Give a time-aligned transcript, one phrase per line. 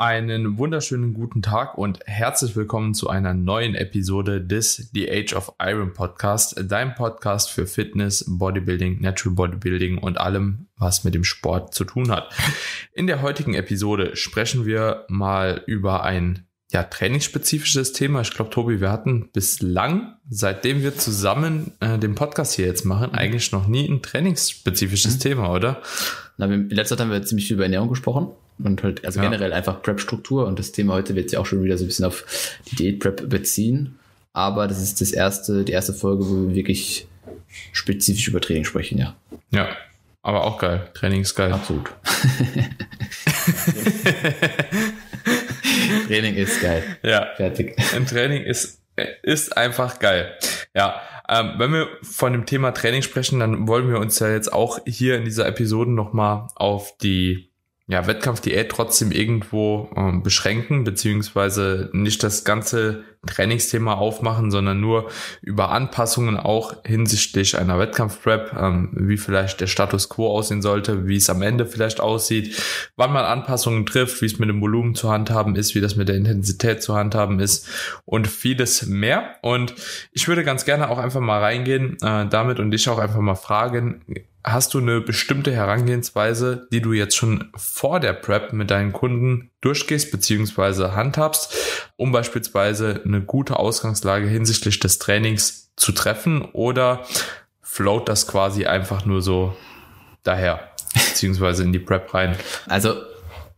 [0.00, 5.52] Einen wunderschönen guten Tag und herzlich willkommen zu einer neuen Episode des The Age of
[5.60, 11.74] Iron Podcast, dein Podcast für Fitness, Bodybuilding, Natural Bodybuilding und allem, was mit dem Sport
[11.74, 12.32] zu tun hat.
[12.94, 18.22] In der heutigen Episode sprechen wir mal über ein ja, trainingsspezifisches Thema.
[18.22, 23.12] Ich glaube, Tobi, wir hatten bislang, seitdem wir zusammen äh, den Podcast hier jetzt machen,
[23.12, 25.20] eigentlich noch nie ein trainingsspezifisches mhm.
[25.20, 25.82] Thema, oder?
[26.38, 28.28] Na, in letzter Zeit haben wir ziemlich viel über Ernährung gesprochen
[28.64, 29.28] und halt, also ja.
[29.28, 32.04] generell einfach Prep-Struktur und das Thema heute wird sich auch schon wieder so ein bisschen
[32.04, 33.98] auf die Diät-Prep beziehen.
[34.32, 37.08] Aber das ist das erste, die erste Folge, wo wir wirklich
[37.72, 39.16] spezifisch über Training sprechen, ja.
[39.50, 39.68] Ja,
[40.22, 40.88] aber auch geil.
[40.94, 41.52] Training ist geil.
[41.52, 41.90] Absolut.
[46.06, 46.82] Training ist geil.
[47.02, 47.28] Ja.
[47.36, 47.76] Fertig.
[47.94, 48.82] Ein Training ist,
[49.22, 50.36] ist einfach geil.
[50.74, 51.00] Ja.
[51.28, 54.80] Ähm, wenn wir von dem Thema Training sprechen, dann wollen wir uns ja jetzt auch
[54.86, 57.49] hier in dieser Episode nochmal auf die
[57.90, 65.10] ja, Wettkampfdiät trotzdem irgendwo ähm, beschränken, beziehungsweise nicht das ganze Trainingsthema aufmachen, sondern nur
[65.42, 71.16] über Anpassungen auch hinsichtlich einer Wettkampfprep, ähm, wie vielleicht der Status quo aussehen sollte, wie
[71.16, 72.62] es am Ende vielleicht aussieht,
[72.96, 76.08] wann man Anpassungen trifft, wie es mit dem Volumen zu handhaben ist, wie das mit
[76.08, 77.68] der Intensität zu handhaben ist
[78.06, 79.36] und vieles mehr.
[79.42, 79.74] Und
[80.12, 83.34] ich würde ganz gerne auch einfach mal reingehen äh, damit und dich auch einfach mal
[83.34, 84.02] fragen,
[84.42, 89.49] Hast du eine bestimmte Herangehensweise, die du jetzt schon vor der Prep mit deinen Kunden
[89.60, 90.92] durchgehst bzw.
[90.92, 91.54] handhabst,
[91.96, 97.04] um beispielsweise eine gute Ausgangslage hinsichtlich des Trainings zu treffen oder
[97.62, 99.54] float das quasi einfach nur so
[100.22, 102.36] daher beziehungsweise in die Prep rein?
[102.66, 102.94] Also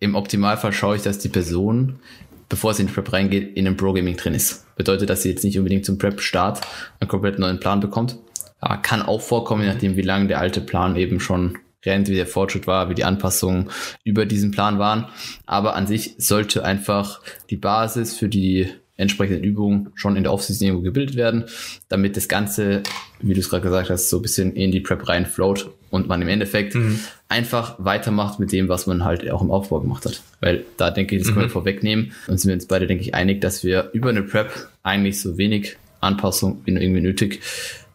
[0.01, 2.01] im Optimalfall schaue ich, dass die Person,
[2.49, 4.75] bevor sie in die Prep reingeht, in einem Pro-Gaming drin ist.
[4.77, 6.61] Bedeutet, dass sie jetzt nicht unbedingt zum Prep-Start
[6.99, 8.19] einen komplett neuen Plan bekommt,
[8.61, 12.15] aber kann auch vorkommen, je nachdem, wie lange der alte Plan eben schon rennt, wie
[12.15, 13.71] der Fortschritt war, wie die Anpassungen
[14.05, 15.07] über diesen Plan waren.
[15.47, 17.21] Aber an sich sollte einfach
[17.51, 21.45] die Basis für die entsprechenden Übungen schon in der Offseason gebildet werden,
[21.89, 22.83] damit das Ganze,
[23.21, 26.23] wie du es gerade gesagt hast, so ein bisschen in die Prep reinfloat und man
[26.23, 27.01] im Endeffekt mhm.
[27.29, 30.23] einfach weitermacht mit dem, was man halt auch im Aufbau gemacht hat.
[30.41, 31.53] Weil da denke ich, das können wir mhm.
[31.53, 35.21] vorwegnehmen und sind wir uns beide, denke ich, einig, dass wir über eine Prep eigentlich
[35.21, 37.41] so wenig Anpassung wie irgendwie nötig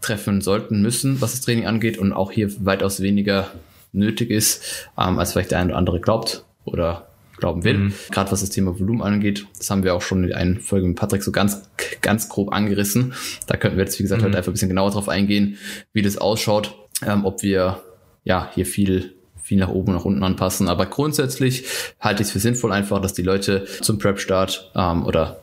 [0.02, 3.52] treffen sollten, müssen, was das Training angeht und auch hier weitaus weniger
[3.98, 7.78] nötig ist, ähm, als vielleicht der eine oder andere glaubt oder glauben will.
[7.78, 7.94] Mhm.
[8.12, 10.98] Gerade was das Thema Volumen angeht, das haben wir auch schon in einer Folge mit
[10.98, 11.70] Patrick so ganz,
[12.02, 13.14] ganz grob angerissen.
[13.46, 14.26] Da könnten wir jetzt, wie gesagt, mhm.
[14.26, 15.58] halt einfach ein bisschen genauer drauf eingehen,
[15.94, 16.76] wie das ausschaut,
[17.06, 17.82] ähm, ob wir
[18.24, 19.14] ja hier viel
[19.48, 20.68] viel nach oben und nach unten anpassen.
[20.68, 21.64] Aber grundsätzlich
[22.02, 25.40] halte ich es für sinnvoll einfach, dass die Leute zum Prep-Start ähm, oder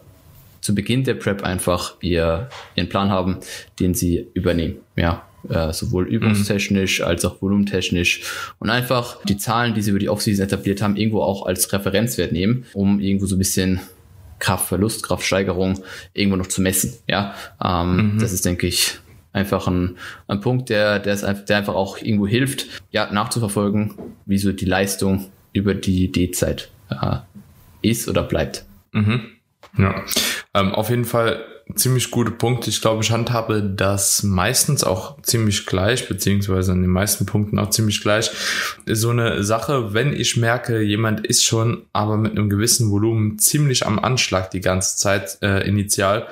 [0.60, 3.38] zu Beginn der Prep einfach ihr, ihren Plan haben,
[3.80, 4.76] den sie übernehmen.
[4.94, 7.06] Ja, äh, sowohl übungstechnisch mhm.
[7.06, 8.22] als auch volumentechnisch
[8.58, 12.32] und einfach die Zahlen, die sie über die Offseason etabliert haben, irgendwo auch als Referenzwert
[12.32, 13.80] nehmen, um irgendwo so ein bisschen
[14.38, 15.82] Kraftverlust, Kraftsteigerung
[16.12, 16.94] irgendwo noch zu messen.
[17.08, 18.18] Ja, ähm, mhm.
[18.18, 18.98] das ist, denke ich,
[19.32, 19.96] einfach ein,
[20.28, 23.94] ein Punkt, der, der, ist einfach, der einfach auch irgendwo hilft, ja, nachzuverfolgen,
[24.26, 27.16] wie so die Leistung über die D-Zeit äh,
[27.82, 28.64] ist oder bleibt.
[28.92, 29.22] Mhm.
[29.76, 30.04] Ja,
[30.54, 31.44] ähm, auf jeden Fall
[31.74, 32.70] ziemlich gute Punkte.
[32.70, 37.70] Ich glaube, ich handhabe das meistens auch ziemlich gleich, beziehungsweise an den meisten Punkten auch
[37.70, 38.30] ziemlich gleich.
[38.86, 43.86] So eine Sache, wenn ich merke, jemand ist schon aber mit einem gewissen Volumen ziemlich
[43.86, 46.28] am Anschlag die ganze Zeit äh, initial,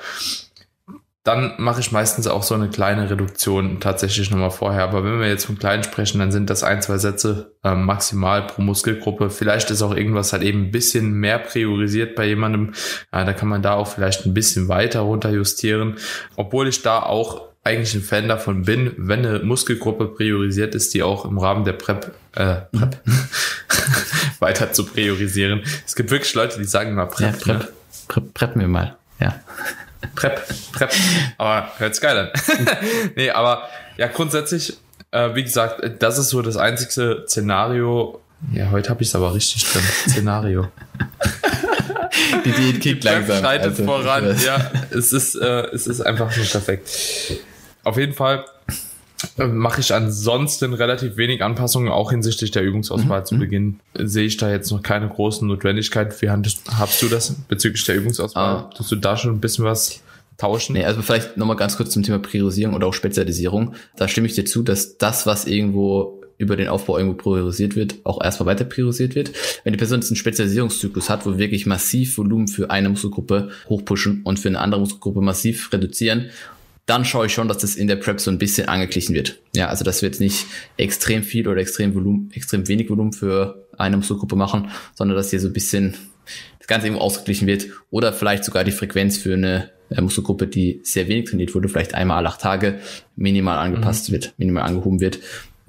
[1.23, 4.83] dann mache ich meistens auch so eine kleine Reduktion tatsächlich nochmal vorher.
[4.83, 8.45] Aber wenn wir jetzt von kleinen sprechen, dann sind das ein, zwei Sätze äh, maximal
[8.45, 9.29] pro Muskelgruppe.
[9.29, 12.73] Vielleicht ist auch irgendwas halt eben ein bisschen mehr priorisiert bei jemandem.
[13.13, 15.95] Ja, da kann man da auch vielleicht ein bisschen weiter runter justieren.
[16.35, 21.03] Obwohl ich da auch eigentlich ein Fan davon bin, wenn eine Muskelgruppe priorisiert ist, die
[21.03, 22.99] auch im Rahmen der Prep, äh, Prep
[24.39, 25.63] weiter zu priorisieren.
[25.85, 27.31] Es gibt wirklich Leute, die sagen mal Prep.
[27.31, 27.67] Ja, Prep, ne?
[28.09, 29.39] Prep, Prep mir mal, ja.
[30.15, 30.41] Prep,
[30.71, 30.91] Prep.
[31.37, 32.29] Aber hört's geil an.
[33.15, 34.77] nee, aber ja, grundsätzlich,
[35.11, 38.21] äh, wie gesagt, das ist so das einzigste Szenario.
[38.51, 39.83] Ja, heute habe ich es aber richtig drin.
[40.09, 40.67] Szenario.
[42.45, 43.39] Die Diät kickt langsam.
[43.39, 44.71] Schreitet also, voran, ja.
[44.91, 46.89] Es ist, äh, es ist einfach nur perfekt.
[47.83, 48.45] Auf jeden Fall
[49.37, 53.25] mache ich ansonsten relativ wenig Anpassungen, auch hinsichtlich der Übungsauswahl mhm.
[53.25, 53.79] zu Beginn.
[53.95, 56.21] Sehe ich da jetzt noch keine großen Notwendigkeit.
[56.21, 58.55] Wie hast du das bezüglich der Übungsauswahl?
[58.55, 58.69] Ah.
[58.75, 60.01] Tust du da schon ein bisschen was
[60.37, 60.73] tauschen?
[60.73, 63.75] Nee, also vielleicht nochmal ganz kurz zum Thema Priorisierung oder auch Spezialisierung.
[63.95, 67.95] Da stimme ich dir zu, dass das, was irgendwo über den Aufbau irgendwo priorisiert wird,
[68.03, 69.31] auch erstmal weiter priorisiert wird.
[69.63, 74.21] Wenn die Person jetzt einen Spezialisierungszyklus hat, wo wirklich massiv Volumen für eine Muskelgruppe hochpushen
[74.23, 76.29] und für eine andere Muskelgruppe massiv reduzieren
[76.85, 79.39] dann schaue ich schon, dass das in der Prep so ein bisschen angeglichen wird.
[79.55, 80.45] Ja, also dass wir jetzt nicht
[80.77, 85.39] extrem viel oder extrem Volumen, extrem wenig Volumen für eine Muskelgruppe machen, sondern dass hier
[85.39, 85.95] so ein bisschen
[86.59, 90.81] das Ganze irgendwo ausgeglichen wird oder vielleicht sogar die Frequenz für eine äh, Muskelgruppe, die
[90.83, 92.79] sehr wenig trainiert wurde, vielleicht einmal alle acht Tage
[93.15, 94.13] minimal angepasst mhm.
[94.13, 95.19] wird, minimal angehoben wird.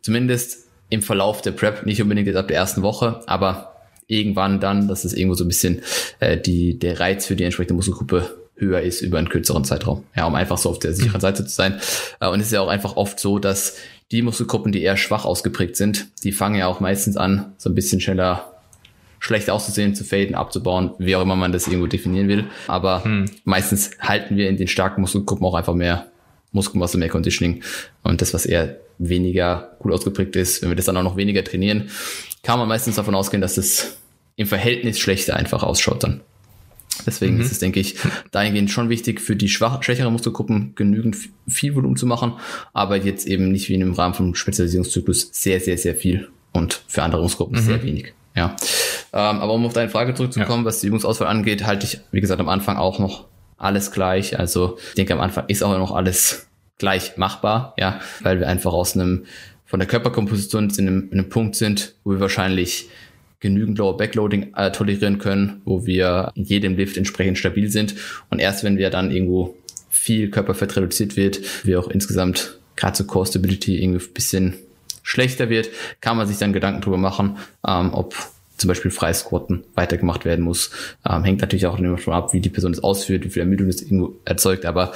[0.03, 3.75] Zumindest im Verlauf der Prep, nicht unbedingt jetzt ab der ersten Woche, aber
[4.07, 5.83] irgendwann dann, dass es irgendwo so ein bisschen
[6.21, 10.05] äh, die, der Reiz für die entsprechende Muskelgruppe höher ist über einen kürzeren Zeitraum.
[10.17, 11.81] Ja, um einfach so auf der sicheren Seite zu sein.
[12.21, 13.77] Äh, und es ist ja auch einfach oft so, dass
[14.11, 17.75] die Muskelgruppen, die eher schwach ausgeprägt sind, die fangen ja auch meistens an, so ein
[17.75, 18.51] bisschen schneller
[19.19, 22.45] schlecht auszusehen, zu faden, abzubauen, wie auch immer man das irgendwo definieren will.
[22.69, 23.25] Aber hm.
[23.45, 26.09] meistens halten wir in den starken Muskelgruppen auch einfach mehr
[26.53, 27.63] Muskelmasse, mehr Conditioning.
[28.03, 31.43] Und das, was eher weniger gut ausgeprägt ist, wenn wir das dann auch noch weniger
[31.43, 31.89] trainieren,
[32.43, 33.97] kann man meistens davon ausgehen, dass es
[34.37, 36.21] im Verhältnis schlechter einfach ausschaut dann.
[37.07, 37.41] Deswegen mhm.
[37.41, 37.97] ist es, denke ich,
[38.31, 41.17] dahingehend schon wichtig, für die schwach, schwächere Muskelgruppen genügend
[41.49, 42.35] viel Volumen zu machen,
[42.73, 46.83] aber jetzt eben nicht wie in einem Rahmen vom Spezialisierungszyklus sehr, sehr, sehr viel und
[46.87, 47.67] für andere Muskelgruppen mhm.
[47.67, 48.15] sehr wenig.
[48.37, 48.57] Ja.
[49.13, 50.67] Ähm, aber um auf deine Frage zurückzukommen, ja.
[50.67, 53.27] was die Übungsauswahl angeht, halte ich, wie gesagt, am Anfang auch noch
[53.57, 54.39] alles gleich.
[54.39, 56.49] Also ich denke, am Anfang ist auch noch alles
[56.79, 59.27] gleich machbar, ja, weil wir einfach aus einem,
[59.65, 62.89] von der Körperkomposition in einem, in einem Punkt sind, wo wir wahrscheinlich
[63.45, 67.95] genügend Lower Backloading äh, tolerieren können, wo wir in jedem Lift entsprechend stabil sind.
[68.31, 69.55] Und erst wenn wir dann irgendwo
[69.91, 74.55] viel Körperfett reduziert wird, wie auch insgesamt gerade zur Core Stability irgendwie ein bisschen
[75.03, 75.69] schlechter wird,
[76.01, 77.37] kann man sich dann Gedanken drüber machen,
[77.69, 78.15] ähm, ob
[78.57, 80.71] zum Beispiel Freisquatten weitergemacht werden muss.
[81.09, 83.69] Ähm, hängt natürlich auch immer schon ab, wie die Person es ausführt, wie viel Ermüdung
[83.69, 84.93] es irgendwo erzeugt, aber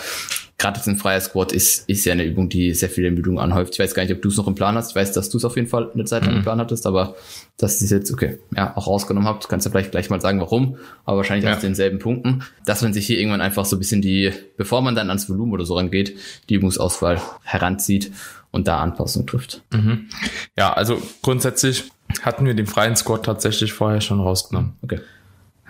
[0.58, 3.75] gerade jetzt ein freier Squat ist, ist ja eine Übung, die sehr viel Ermüdung anhäuft.
[3.75, 4.90] Ich weiß gar nicht, ob du es noch im Plan hast.
[4.90, 6.38] Ich weiß, dass du es auf jeden Fall eine Zeit lang mhm.
[6.38, 7.14] im Plan hattest, aber
[7.56, 10.76] dass es jetzt, okay, ja, auch rausgenommen habt, kannst du vielleicht gleich mal sagen, warum,
[11.04, 11.54] aber wahrscheinlich ja.
[11.54, 14.96] aus denselben Punkten, dass man sich hier irgendwann einfach so ein bisschen die, bevor man
[14.96, 16.16] dann ans Volumen oder so rangeht,
[16.49, 18.11] die Übungsauswahl heranzieht
[18.50, 19.62] und da Anpassung trifft.
[19.72, 20.08] Mhm.
[20.56, 21.84] Ja, also grundsätzlich
[22.22, 24.76] hatten wir den freien Squat tatsächlich vorher schon rausgenommen.
[24.82, 25.00] Okay.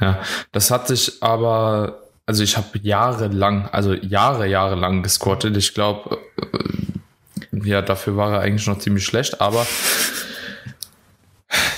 [0.01, 0.21] Ja,
[0.53, 5.57] das hat sich aber also ich habe jahrelang, also Jahre, Jahre lang gesquattet.
[5.57, 9.67] Ich glaube, äh, ja, dafür war er eigentlich noch ziemlich schlecht, aber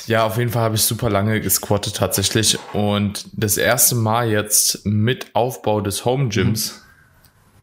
[0.09, 2.59] ja, auf jeden Fall habe ich super lange gesquattet tatsächlich.
[2.73, 6.83] Und das erste Mal jetzt mit Aufbau des Home Gyms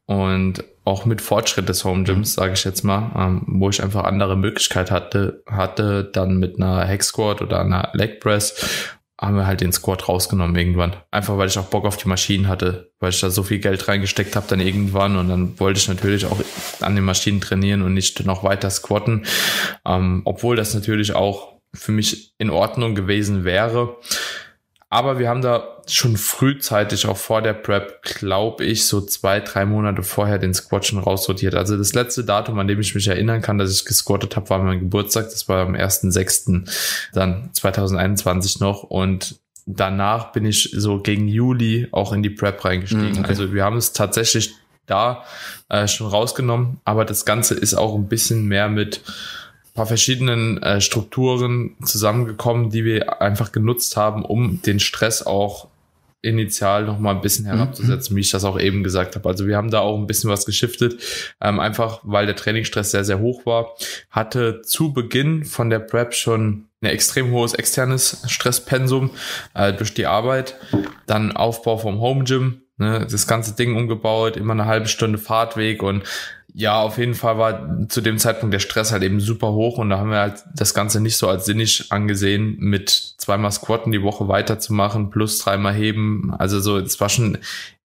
[0.07, 0.15] mhm.
[0.15, 4.05] und auch mit Fortschritt des Home Gyms, sage ich jetzt mal, ähm, wo ich einfach
[4.05, 9.47] andere Möglichkeit hatte, hatte dann mit einer Hex Squat oder einer Leg Press haben wir
[9.47, 10.95] halt den Squad rausgenommen irgendwann.
[11.09, 13.87] Einfach weil ich auch Bock auf die Maschinen hatte, weil ich da so viel Geld
[13.87, 16.39] reingesteckt habe dann irgendwann und dann wollte ich natürlich auch
[16.81, 19.25] an den Maschinen trainieren und nicht noch weiter squatten.
[19.85, 23.97] Ähm, obwohl das natürlich auch für mich in Ordnung gewesen wäre.
[24.89, 29.65] Aber wir haben da schon frühzeitig, auch vor der Prep, glaube ich, so zwei, drei
[29.65, 31.55] Monate vorher den Squat schon raussortiert.
[31.55, 34.59] Also das letzte Datum, an dem ich mich erinnern kann, dass ich gesquattet habe, war
[34.59, 35.25] mein Geburtstag.
[35.25, 36.69] Das war am 1.6.
[37.13, 38.83] dann 2021 noch.
[38.83, 43.11] Und danach bin ich so gegen Juli auch in die Prep reingestiegen.
[43.11, 43.27] Mhm, okay.
[43.27, 44.55] Also wir haben es tatsächlich
[44.85, 45.25] da
[45.67, 49.01] äh, schon rausgenommen, aber das Ganze ist auch ein bisschen mehr mit
[49.77, 55.67] paar verschiedenen äh, Strukturen zusammengekommen, die wir einfach genutzt haben, um den Stress auch
[56.23, 57.49] initial noch mal ein bisschen mhm.
[57.49, 58.17] herabzusetzen, mhm.
[58.17, 59.29] wie ich das auch eben gesagt habe.
[59.29, 60.99] Also wir haben da auch ein bisschen was geschiftet,
[61.39, 63.75] ähm, einfach weil der Trainingsstress sehr, sehr hoch war.
[64.09, 69.11] Hatte zu Beginn von der Prep schon ein extrem hohes externes Stresspensum
[69.53, 70.55] äh, durch die Arbeit.
[71.05, 75.83] Dann Aufbau vom Home Gym, ne, das ganze Ding umgebaut, immer eine halbe Stunde Fahrtweg
[75.83, 76.03] und
[76.53, 79.91] ja, auf jeden Fall war zu dem Zeitpunkt der Stress halt eben super hoch und
[79.91, 84.01] da haben wir halt das Ganze nicht so als sinnig angesehen, mit zweimal Squatten die
[84.01, 86.33] Woche weiterzumachen, plus dreimal heben.
[86.33, 87.37] Also so, es war schon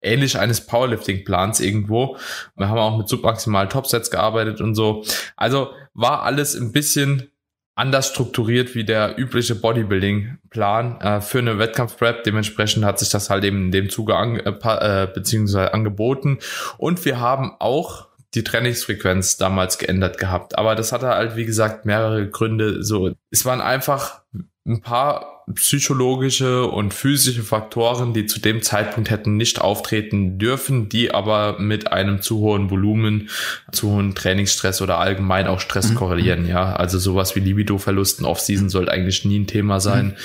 [0.01, 2.17] ähnlich eines Powerlifting-Plans irgendwo.
[2.55, 5.03] Wir haben auch mit submaximalen Topsets gearbeitet und so.
[5.35, 7.29] Also war alles ein bisschen
[7.75, 12.23] anders strukturiert wie der übliche Bodybuilding-Plan äh, für eine Wettkampf-Prep.
[12.23, 16.39] Dementsprechend hat sich das halt eben in dem Zuge an, äh, äh, beziehungsweise angeboten.
[16.77, 20.57] Und wir haben auch die Trainingsfrequenz damals geändert gehabt.
[20.57, 22.83] Aber das hatte halt, wie gesagt, mehrere Gründe.
[22.83, 24.21] So, es waren einfach
[24.65, 31.13] ein paar psychologische und physische Faktoren, die zu dem Zeitpunkt hätten nicht auftreten dürfen, die
[31.13, 33.29] aber mit einem zu hohen Volumen,
[33.71, 35.95] zu hohen Trainingsstress oder allgemein auch Stress mhm.
[35.95, 36.47] korrelieren.
[36.47, 40.15] Ja, also sowas wie Libido-Verlusten Off-Season sollte eigentlich nie ein Thema sein.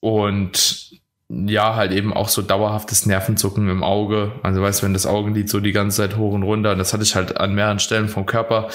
[0.00, 4.32] Und ja, halt eben auch so dauerhaftes Nervenzucken im Auge.
[4.42, 6.92] Also weißt du, wenn das Augenlid so die ganze Zeit hoch und runter, und das
[6.92, 8.68] hatte ich halt an mehreren Stellen vom Körper.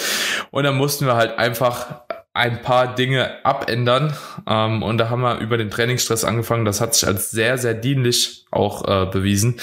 [0.50, 2.02] Und dann mussten wir halt einfach
[2.38, 4.14] ein paar Dinge abändern.
[4.48, 6.66] Ähm, und da haben wir über den Trainingsstress angefangen.
[6.66, 9.60] Das hat sich als sehr, sehr dienlich auch äh, bewiesen.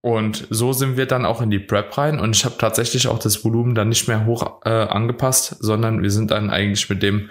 [0.00, 2.18] Und so sind wir dann auch in die Prep rein.
[2.18, 6.10] Und ich habe tatsächlich auch das Volumen dann nicht mehr hoch äh, angepasst, sondern wir
[6.10, 7.28] sind dann eigentlich mit dem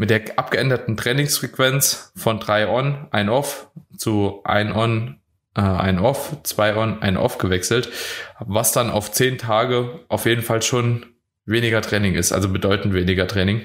[0.00, 5.18] mit der abgeänderten Trainingsfrequenz von drei on, ein off zu ein on,
[5.56, 7.90] äh, ein off, zwei on, ein off gewechselt,
[8.38, 11.04] was dann auf zehn Tage auf jeden Fall schon
[11.46, 13.62] weniger Training ist, also bedeutend weniger Training.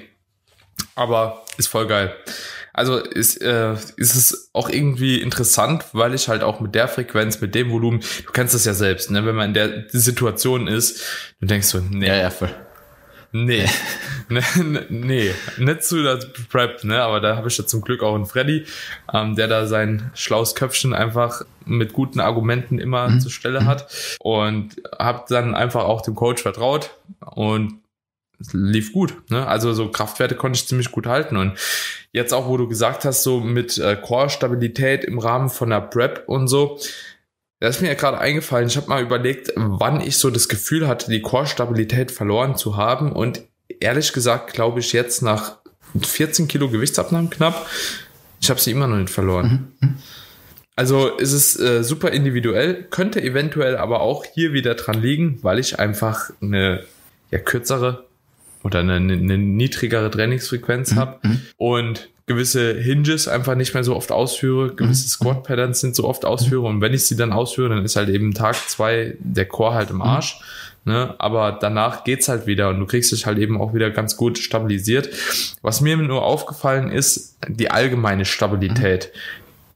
[0.94, 2.14] Aber ist voll geil.
[2.72, 7.40] Also ist, äh, ist es auch irgendwie interessant, weil ich halt auch mit der Frequenz,
[7.40, 9.24] mit dem Volumen, du kennst das ja selbst, ne?
[9.24, 11.00] wenn man in der Situation ist,
[11.40, 12.50] du denkst so, nee, Ja, ja, voll.
[13.36, 13.68] Nee,
[14.28, 14.40] nee,
[14.90, 17.02] nee, nicht zu das Prep, ne?
[17.02, 18.64] Aber da habe ich ja zum Glück auch einen Freddy,
[19.12, 23.20] ähm, der da sein schlaues Köpfchen einfach mit guten Argumenten immer Mhm.
[23.20, 23.88] zur Stelle hat
[24.20, 26.90] und habe dann einfach auch dem Coach vertraut
[27.20, 27.80] und
[28.52, 29.14] lief gut.
[29.30, 29.46] Ne?
[29.46, 31.58] Also so Kraftwerte konnte ich ziemlich gut halten und
[32.12, 36.24] jetzt auch, wo du gesagt hast, so mit äh, Core-Stabilität im Rahmen von der Prep
[36.26, 36.78] und so,
[37.60, 40.86] da ist mir ja gerade eingefallen, ich habe mal überlegt, wann ich so das Gefühl
[40.86, 43.12] hatte, die Core-Stabilität verloren zu haben.
[43.12, 43.42] Und
[43.80, 45.58] ehrlich gesagt, glaube ich jetzt nach
[45.98, 47.66] 14 Kilo Gewichtsabnahmen knapp,
[48.40, 49.72] ich habe sie immer noch nicht verloren.
[50.76, 55.58] Also ist es äh, super individuell, könnte eventuell aber auch hier wieder dran liegen, weil
[55.58, 56.84] ich einfach eine
[57.30, 58.04] ja, kürzere
[58.64, 61.20] oder eine, eine niedrigere Trainingsfrequenz habe
[61.56, 66.24] und gewisse Hinges einfach nicht mehr so oft ausführe, gewisse Squat Patterns sind so oft
[66.24, 69.74] ausführe und wenn ich sie dann ausführe, dann ist halt eben Tag zwei der Core
[69.74, 70.40] halt im Arsch.
[70.86, 71.14] Ne?
[71.18, 74.38] Aber danach geht's halt wieder und du kriegst dich halt eben auch wieder ganz gut
[74.38, 75.08] stabilisiert.
[75.62, 79.10] Was mir nur aufgefallen ist, die allgemeine Stabilität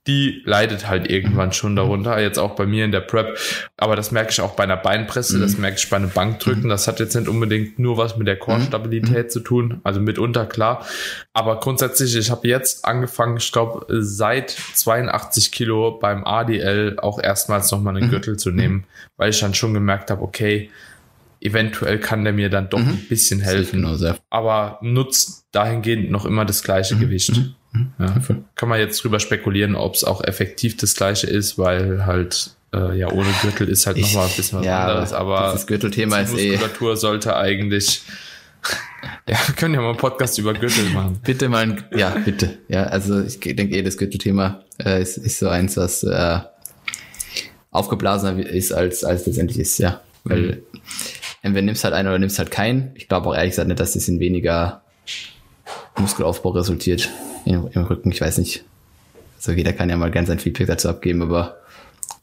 [0.08, 3.38] die leidet halt irgendwann schon darunter, jetzt auch bei mir in der Prep.
[3.76, 6.70] Aber das merke ich auch bei einer Beinpresse, das merke ich bei einem Bankdrücken.
[6.70, 10.86] Das hat jetzt nicht unbedingt nur was mit der Core-Stabilität zu tun, also mitunter klar.
[11.34, 17.70] Aber grundsätzlich, ich habe jetzt angefangen, ich glaube, seit 82 Kilo beim ADL auch erstmals
[17.70, 18.84] nochmal einen Gürtel zu nehmen,
[19.18, 20.70] weil ich dann schon gemerkt habe, okay,
[21.40, 23.82] eventuell kann der mir dann doch ein bisschen helfen.
[23.82, 24.14] Genau.
[24.30, 27.38] Aber nutzt dahingehend noch immer das gleiche Gewicht.
[27.98, 28.14] Ja.
[28.54, 32.98] Kann man jetzt drüber spekulieren, ob es auch effektiv das gleiche ist, weil halt äh,
[32.98, 35.12] ja ohne Gürtel ist halt nochmal ein bisschen was ja, anderes.
[35.12, 36.50] Aber das Gürtelthema ist die eh.
[36.52, 38.02] Muskulatur sollte eigentlich.
[39.28, 41.20] Ja, wir können ja mal einen Podcast über Gürtel machen.
[41.22, 42.58] Bitte mal, ein, ja, bitte.
[42.68, 46.38] Ja, also ich denke eh, das Gürtelthema äh, ist, ist so eins, was äh,
[47.70, 50.00] aufgeblasener ist, als, als letztendlich ist, ja.
[50.24, 50.62] Weil
[51.42, 52.92] entweder nimmst halt einen oder nimmst halt keinen.
[52.94, 54.82] Ich glaube auch ehrlich gesagt nicht, dass das in weniger
[55.96, 57.08] Muskelaufbau resultiert
[57.44, 58.10] im, im Rücken.
[58.12, 58.64] Ich weiß nicht.
[59.36, 61.58] Also jeder kann ja mal ganz sein Feedback dazu abgeben, aber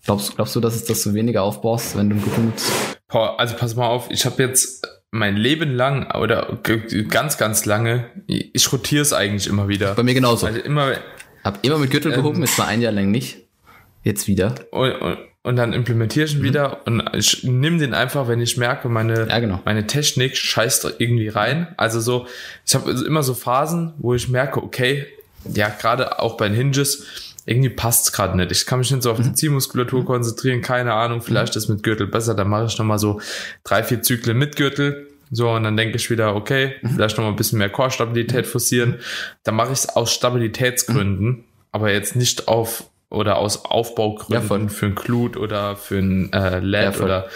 [0.05, 2.71] glaubst, glaubst du, dass es das so weniger aufbaust, wenn du einen Rücken nutzt?
[3.07, 6.59] Boah, Also pass mal auf, ich habe jetzt mein Leben lang oder
[7.09, 9.93] ganz, ganz lange, ich rotiere es eigentlich immer wieder.
[9.95, 10.45] Bei mir genauso.
[10.47, 10.93] Also immer,
[11.43, 12.17] Hab immer mit Gürtel Ähm.
[12.17, 13.37] gehoben, jetzt mal ein Jahr lang nicht.
[14.03, 14.55] Jetzt wieder.
[14.71, 18.57] und, und, und dann implementiere ich ihn wieder und ich nehme den einfach, wenn ich
[18.57, 19.61] merke, meine, Ja, genau.
[19.63, 21.67] meine Technik scheißt irgendwie rein.
[21.77, 22.25] Also so,
[22.65, 25.05] ich habe immer so Phasen, wo ich merke, okay,
[25.53, 27.05] ja, gerade auch bei den Hinges,
[27.45, 28.51] irgendwie passt's gerade nicht.
[28.51, 32.07] Ich kann mich nicht so auf die Ziehmuskulatur konzentrieren, keine Ahnung, vielleicht ist mit Gürtel
[32.07, 33.21] besser, dann mache ich nochmal so
[33.63, 35.07] drei, vier Zyklen mit Gürtel.
[35.29, 38.95] So, und dann denke ich wieder, okay, vielleicht nochmal ein bisschen mehr Core-Stabilität forcieren.
[39.43, 44.69] Dann mache ich es aus Stabilitätsgründen, aber jetzt nicht auf oder aus Aufbaugründen Ja, voll.
[44.69, 47.05] für ein Glut oder für ein äh, Lat Ja, voll.
[47.05, 47.27] oder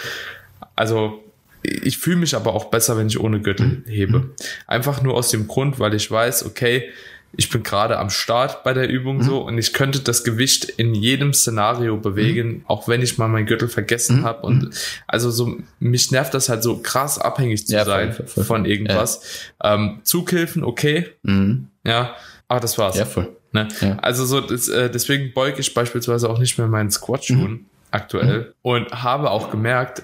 [0.76, 1.22] also
[1.62, 4.30] ich fühle mich aber auch besser, wenn ich ohne Gürtel hebe.
[4.66, 6.88] Einfach nur aus dem Grund, weil ich weiß, okay,
[7.36, 10.94] ich bin gerade am Start bei der Übung so und ich könnte das Gewicht in
[10.94, 14.44] jedem Szenario bewegen, auch wenn ich mal meinen Gürtel vergessen habe.
[14.46, 14.70] Und
[15.06, 18.44] also so, mich nervt das halt so krass abhängig zu Ja, voll, sein voll, voll,
[18.44, 19.20] von irgendwas.
[19.62, 21.68] Ähm, Zughilfen, okay, Mhm.
[21.84, 22.16] ja,
[22.48, 22.96] aber das war's.
[22.96, 23.28] Ja, voll.
[23.52, 23.68] Ne?
[23.80, 23.96] Ja.
[24.00, 27.66] Also so, das, äh, deswegen beuge ich beispielsweise auch nicht mehr meinen Squat-Schuhen Mhm.
[27.90, 30.02] aktuell und habe auch gemerkt,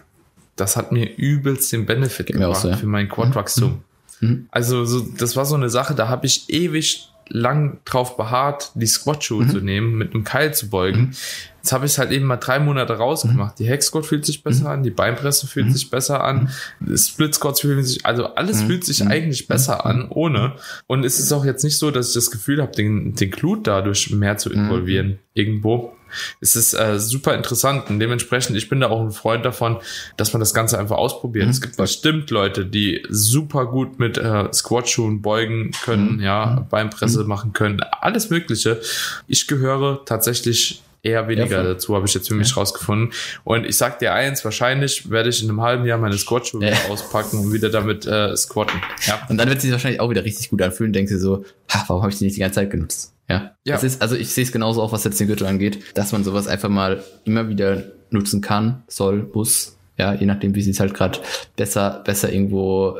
[0.56, 2.76] das hat mir übelst den Benefit auch gebracht so, ja.
[2.76, 3.82] für mein Quad-Wachstum.
[4.20, 4.46] Mhm.
[4.50, 8.86] Also so, das war so eine Sache, da habe ich ewig lang drauf beharrt, die
[8.86, 9.50] Squat-Schuhe Mhm.
[9.50, 11.10] zu nehmen, mit einem Keil zu beugen.
[11.56, 13.58] Jetzt habe ich es halt eben mal drei Monate rausgemacht.
[13.58, 14.42] Die Hex-Squat fühlt sich Mhm.
[14.44, 18.66] besser an, die Beinpresse fühlt sich besser an, die Split-Squats fühlen sich, also alles Mhm.
[18.68, 20.52] fühlt sich eigentlich besser an, ohne.
[20.86, 23.66] Und es ist auch jetzt nicht so, dass ich das Gefühl habe, den, den Glut
[23.66, 25.92] dadurch mehr zu involvieren irgendwo.
[26.40, 29.78] Es ist äh, super interessant und dementsprechend, ich bin da auch ein Freund davon,
[30.16, 31.48] dass man das Ganze einfach ausprobiert.
[31.48, 37.52] Es gibt bestimmt Leute, die super gut mit äh, Squat-Schuhen beugen können, ja, Beinpresse machen
[37.52, 38.80] können, alles Mögliche.
[39.26, 41.64] Ich gehöre tatsächlich eher weniger voll.
[41.74, 43.12] dazu, habe ich jetzt für mich rausgefunden.
[43.44, 46.70] Und ich sag dir eins, wahrscheinlich werde ich in einem halben Jahr meine Squat-Schuhe Ja.
[46.72, 48.80] wieder auspacken und wieder damit äh, squatten.
[49.06, 49.20] Ja.
[49.28, 50.92] Und dann wird sich wahrscheinlich auch wieder richtig gut anfühlen.
[50.92, 53.12] Denkst du so, ha, warum habe ich die nicht die ganze Zeit genutzt?
[53.28, 53.56] Ja.
[53.64, 53.76] Ja.
[53.76, 56.46] Ist, also ich sehe es genauso auch, was jetzt den Gürtel angeht, dass man sowas
[56.46, 59.76] einfach mal immer wieder nutzen kann, soll, muss.
[59.98, 61.18] Ja, je nachdem, wie sie es halt gerade
[61.56, 62.98] besser, besser irgendwo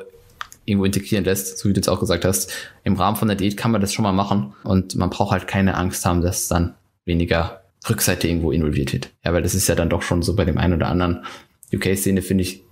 [0.65, 2.53] irgendwo integrieren lässt, so wie du jetzt auch gesagt hast.
[2.85, 5.47] Im Rahmen von der Diät kann man das schon mal machen und man braucht halt
[5.47, 9.11] keine Angst haben, dass dann weniger Rückseite irgendwo involviert wird.
[9.25, 11.25] Ja, weil das ist ja dann doch schon so bei dem einen oder anderen
[11.73, 12.63] UK-Szene, finde ich,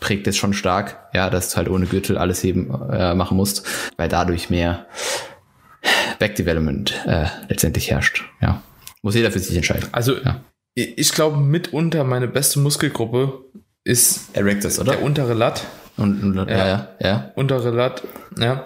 [0.00, 3.64] prägt es schon stark, ja, dass du halt ohne Gürtel alles heben äh, machen musst,
[3.96, 4.86] weil dadurch mehr
[6.18, 8.24] Backdevelopment äh, letztendlich herrscht.
[8.40, 8.62] Ja,
[9.02, 9.88] muss jeder für sich entscheiden.
[9.92, 10.40] Also ja.
[10.74, 13.44] ich glaube mitunter meine beste Muskelgruppe
[13.84, 14.92] ist Erectus, oder?
[14.92, 15.64] Der untere Lat.
[15.96, 17.32] Und, und ja, ja, ja, ja.
[17.36, 18.02] Untere Lat,
[18.38, 18.64] ja.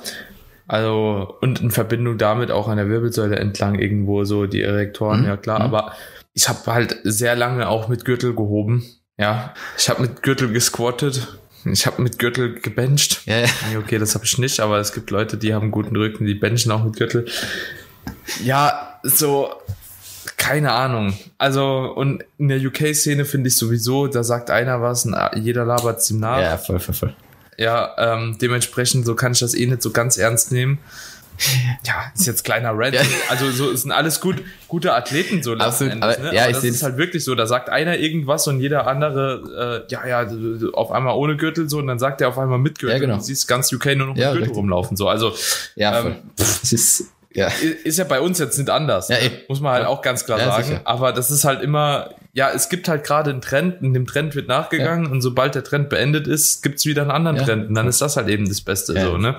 [0.67, 5.27] Also, und in Verbindung damit auch an der Wirbelsäule entlang irgendwo so die Erektoren, mhm.
[5.27, 5.61] ja klar.
[5.61, 5.65] Mhm.
[5.65, 5.93] Aber
[6.35, 8.85] ich habe halt sehr lange auch mit Gürtel gehoben.
[9.17, 11.39] Ja, ich habe mit Gürtel gesquattet.
[11.65, 13.23] Ich habe mit Gürtel gebencht.
[13.27, 13.49] Ja, ja.
[13.79, 16.71] Okay, das habe ich nicht, aber es gibt Leute, die haben guten Rücken, die benchen
[16.73, 17.27] auch mit Gürtel.
[18.43, 19.51] Ja, so
[20.37, 21.15] keine Ahnung.
[21.37, 26.09] Also, und in der UK-Szene finde ich sowieso, da sagt einer was und jeder labert
[26.11, 26.41] ihm nach.
[26.41, 27.15] Ja, voll, voll, voll.
[27.59, 30.79] Ja, ähm, dementsprechend, so kann ich das eh nicht so ganz ernst nehmen.
[31.85, 32.95] Ja, ist jetzt kleiner Rant.
[32.95, 33.03] Ja.
[33.29, 36.35] Also so sind alles gut, gute Athleten so Absolut, Endes, aber, ne?
[36.35, 37.35] Ja, aber das ist halt wirklich so.
[37.35, 40.29] Da sagt einer irgendwas und jeder andere, äh, ja, ja,
[40.73, 42.97] auf einmal ohne Gürtel so und dann sagt er auf einmal mit Gürtel.
[42.97, 43.15] Ja, genau.
[43.15, 44.59] Und siehst ganz UK nur noch mit ja, Gürtel richtig.
[44.59, 44.97] rumlaufen.
[44.97, 45.33] So, also
[45.77, 47.49] ja, ähm, pff, ist ja.
[47.85, 49.09] Ist ja bei uns jetzt nicht anders.
[49.09, 49.31] Ja, ne?
[49.49, 50.65] Muss man halt auch ganz klar ja, sagen.
[50.65, 50.81] Sicher.
[50.85, 54.35] Aber das ist halt immer, ja, es gibt halt gerade einen Trend und dem Trend
[54.35, 55.11] wird nachgegangen ja.
[55.11, 58.17] und sobald der Trend beendet ist, gibt's wieder einen anderen Trend und dann ist das
[58.17, 59.37] halt eben das Beste so, ne?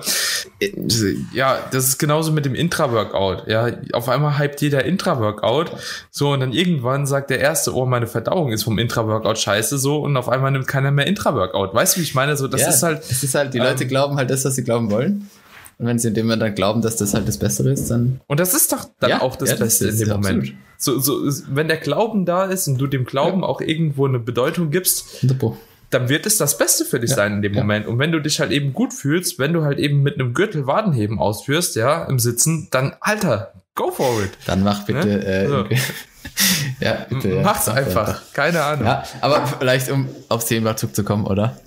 [1.32, 3.48] Ja, das ist genauso mit dem Intra-Workout.
[3.48, 5.72] Ja, auf einmal hypt jeder Intra-Workout
[6.10, 9.98] so und dann irgendwann sagt der erste, oh, meine Verdauung ist vom Intra-Workout scheiße so
[9.98, 11.74] und auf einmal nimmt keiner mehr Intra-Workout.
[11.74, 12.36] Weißt du, wie ich meine?
[12.36, 13.02] So, das ist halt.
[13.10, 15.28] Es ist halt, die Leute ähm, glauben halt das, was sie glauben wollen.
[15.80, 18.20] Und wenn sie in dem Moment dann glauben, dass das halt das Bessere ist, dann.
[18.26, 20.52] Und das ist doch dann ja, auch das ja, Beste das in dem Moment.
[20.76, 23.46] So, so, wenn der Glauben da ist und du dem Glauben ja.
[23.46, 25.24] auch irgendwo eine Bedeutung gibst,
[25.88, 27.86] dann wird es das Beste für dich sein in dem Moment.
[27.86, 30.66] Und wenn du dich halt eben gut fühlst, wenn du halt eben mit einem Gürtel
[30.66, 34.32] Wadenheben ausführst, ja, im Sitzen, dann, Alter, go for it.
[34.44, 35.24] Dann mach bitte, ne?
[35.24, 35.64] äh, so.
[36.80, 37.40] ja, bitte.
[37.42, 38.08] Mach's einfach.
[38.08, 38.32] einfach.
[38.34, 38.84] Keine Ahnung.
[38.84, 41.58] Ja, aber vielleicht, um aufs Thema zurückzukommen, oder?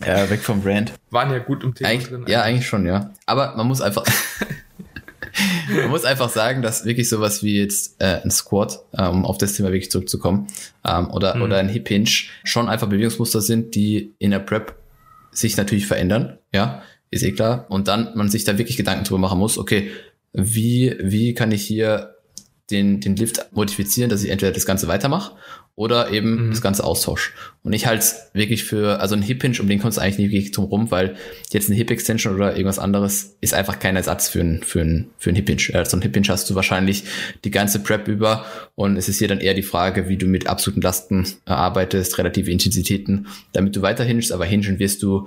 [0.00, 0.92] Ja, weg vom Brand.
[1.10, 2.24] Waren ja gut im Thema Eig drin.
[2.26, 3.12] Ja, eigentlich schon, ja.
[3.26, 4.04] Aber man muss einfach,
[5.74, 9.38] man muss einfach sagen, dass wirklich sowas wie jetzt äh, ein Squat, äh, um auf
[9.38, 10.48] das Thema wirklich zurückzukommen,
[10.84, 11.42] ähm, oder, mhm.
[11.42, 12.10] oder ein Hip Hinge
[12.44, 14.74] schon einfach Bewegungsmuster sind, die in der Prep
[15.30, 17.66] sich natürlich verändern, ja, ist eh klar.
[17.68, 19.90] Und dann man sich da wirklich Gedanken drüber machen muss, okay,
[20.32, 22.16] wie, wie kann ich hier
[22.70, 25.32] den, den Lift modifizieren, dass ich entweder das Ganze weitermache
[25.74, 26.50] oder eben mhm.
[26.50, 27.32] das ganze Austausch.
[27.62, 30.18] Und ich halte es wirklich für, also ein Hip Hinge, um den kommst du eigentlich
[30.18, 31.16] nicht wirklich drum rum, weil
[31.50, 35.10] jetzt eine Hip Extension oder irgendwas anderes ist einfach kein Ersatz für ein, für ein,
[35.18, 35.78] für ein Hip Hinge.
[35.78, 37.04] Also ein Hip Hinge hast du wahrscheinlich
[37.44, 40.46] die ganze Prep über und es ist hier dann eher die Frage, wie du mit
[40.46, 45.26] absoluten Lasten arbeitest, relative Intensitäten, damit du weiter hingest, aber hingen wirst du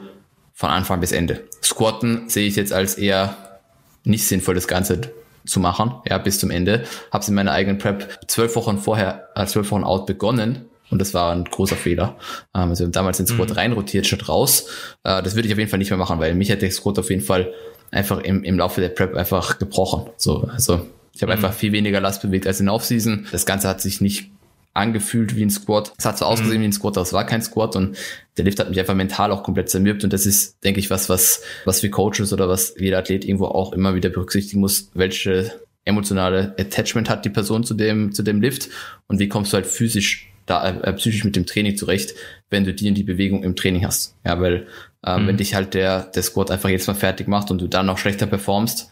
[0.54, 1.42] von Anfang bis Ende.
[1.64, 3.60] Squatten sehe ich jetzt als eher
[4.04, 5.02] nicht sinnvoll, das Ganze
[5.46, 6.84] zu machen, ja, bis zum Ende.
[7.12, 10.66] Habe es in meiner eigenen Prep zwölf Wochen vorher, äh, zwölf Wochen out begonnen.
[10.92, 12.16] Und das war ein großer Fehler.
[12.54, 13.56] Ähm, also damals den Squat mhm.
[13.56, 14.68] reinrotiert statt raus.
[15.04, 17.00] Äh, das würde ich auf jeden Fall nicht mehr machen, weil mich hätte der Squat
[17.00, 17.54] auf jeden Fall
[17.92, 20.10] einfach im, im Laufe der Prep einfach gebrochen.
[20.18, 21.38] So, also ich habe mhm.
[21.38, 23.28] einfach viel weniger Last bewegt als in der Offseason.
[23.32, 24.32] Das Ganze hat sich nicht
[24.76, 25.94] angefühlt wie ein Squat.
[25.98, 26.62] Es hat so ausgesehen mhm.
[26.62, 27.98] wie ein Squat, aber es war kein Squat und
[28.38, 31.10] der Lift hat mich einfach mental auch komplett zermürbt und das ist, denke ich, was,
[31.10, 35.52] was, was wir Coaches oder was jeder Athlet irgendwo auch immer wieder berücksichtigen muss, welche
[35.86, 38.70] emotionale Attachment hat die Person zu dem, zu dem Lift
[39.08, 42.14] und wie kommst du halt physisch da, äh, psychisch mit dem Training zurecht,
[42.50, 44.16] wenn du die und die Bewegung im Training hast.
[44.26, 44.68] Ja, weil
[45.06, 45.28] ähm, mhm.
[45.28, 47.98] wenn dich halt der, der Squat einfach jetzt mal fertig macht und du dann noch
[47.98, 48.90] schlechter performst,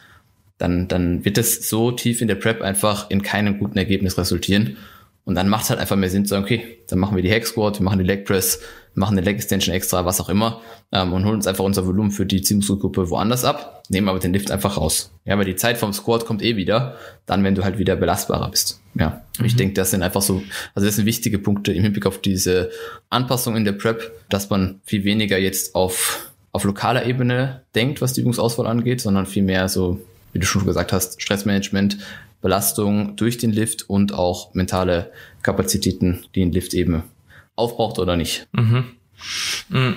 [0.57, 4.77] dann, dann wird es so tief in der Prep einfach in keinem guten Ergebnis resultieren.
[5.25, 7.31] Und dann macht es halt einfach mehr Sinn zu sagen, okay, dann machen wir die
[7.31, 8.59] Hack Squat, wir machen die Leg Press,
[8.93, 12.11] machen eine Leg Extension extra, was auch immer, ähm, und holen uns einfach unser Volumen
[12.11, 15.11] für die Ziehmuskelgruppe woanders ab, nehmen aber den Lift einfach raus.
[15.25, 18.49] Ja, weil die Zeit vom Squat kommt eh wieder, dann, wenn du halt wieder belastbarer
[18.51, 18.81] bist.
[18.95, 19.45] Ja, mhm.
[19.45, 20.43] ich denke, das sind einfach so,
[20.75, 22.69] also das sind wichtige Punkte im Hinblick auf diese
[23.09, 28.13] Anpassung in der Prep, dass man viel weniger jetzt auf, auf lokaler Ebene denkt, was
[28.13, 29.99] die Übungsauswahl angeht, sondern viel mehr so,
[30.33, 31.97] wie du schon gesagt hast, Stressmanagement,
[32.43, 37.03] Belastung durch den Lift und auch mentale Kapazitäten, die ein Lift eben
[37.55, 38.47] aufbraucht oder nicht.
[38.51, 38.83] Mhm.
[39.69, 39.95] Mhm.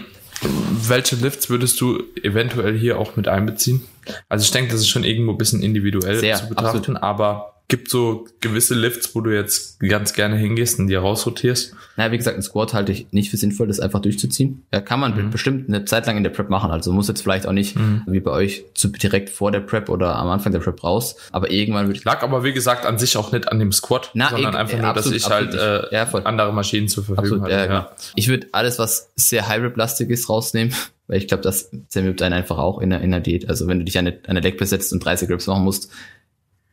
[0.86, 3.82] Welche Lifts würdest du eventuell hier auch mit einbeziehen?
[4.28, 7.02] Also ich denke, das ist schon irgendwo ein bisschen individuell Sehr, zu betrachten, absolut.
[7.02, 11.74] aber gibt so gewisse Lifts, wo du jetzt ganz gerne hingehst und die rausrotierst?
[11.96, 14.62] Na, wie gesagt, ein Squat halte ich nicht für sinnvoll, das einfach durchzuziehen.
[14.72, 15.30] Ja, kann man mhm.
[15.30, 16.70] bestimmt eine Zeit lang in der Prep machen.
[16.70, 18.02] Also muss jetzt vielleicht auch nicht mhm.
[18.06, 21.16] wie bei euch zu, direkt vor der Prep oder am Anfang der Prep raus.
[21.32, 22.04] Aber irgendwann würde ich.
[22.04, 24.78] Lag aber wie gesagt an sich auch nicht an dem Squat, Na, sondern ich, einfach
[24.78, 27.50] nur, absolut, dass ich halt äh, ja, andere Maschinen zur Verfügung habe.
[27.50, 27.90] Ja, ja.
[28.14, 30.72] Ich würde alles, was sehr Hybrid-lastig ist, rausnehmen.
[31.08, 33.48] Weil ich glaube, das zermürbt einen einfach auch in der, in der Diät.
[33.48, 35.88] Also wenn du dich an eine, eine Leg besetzt und 30 Grips machen musst,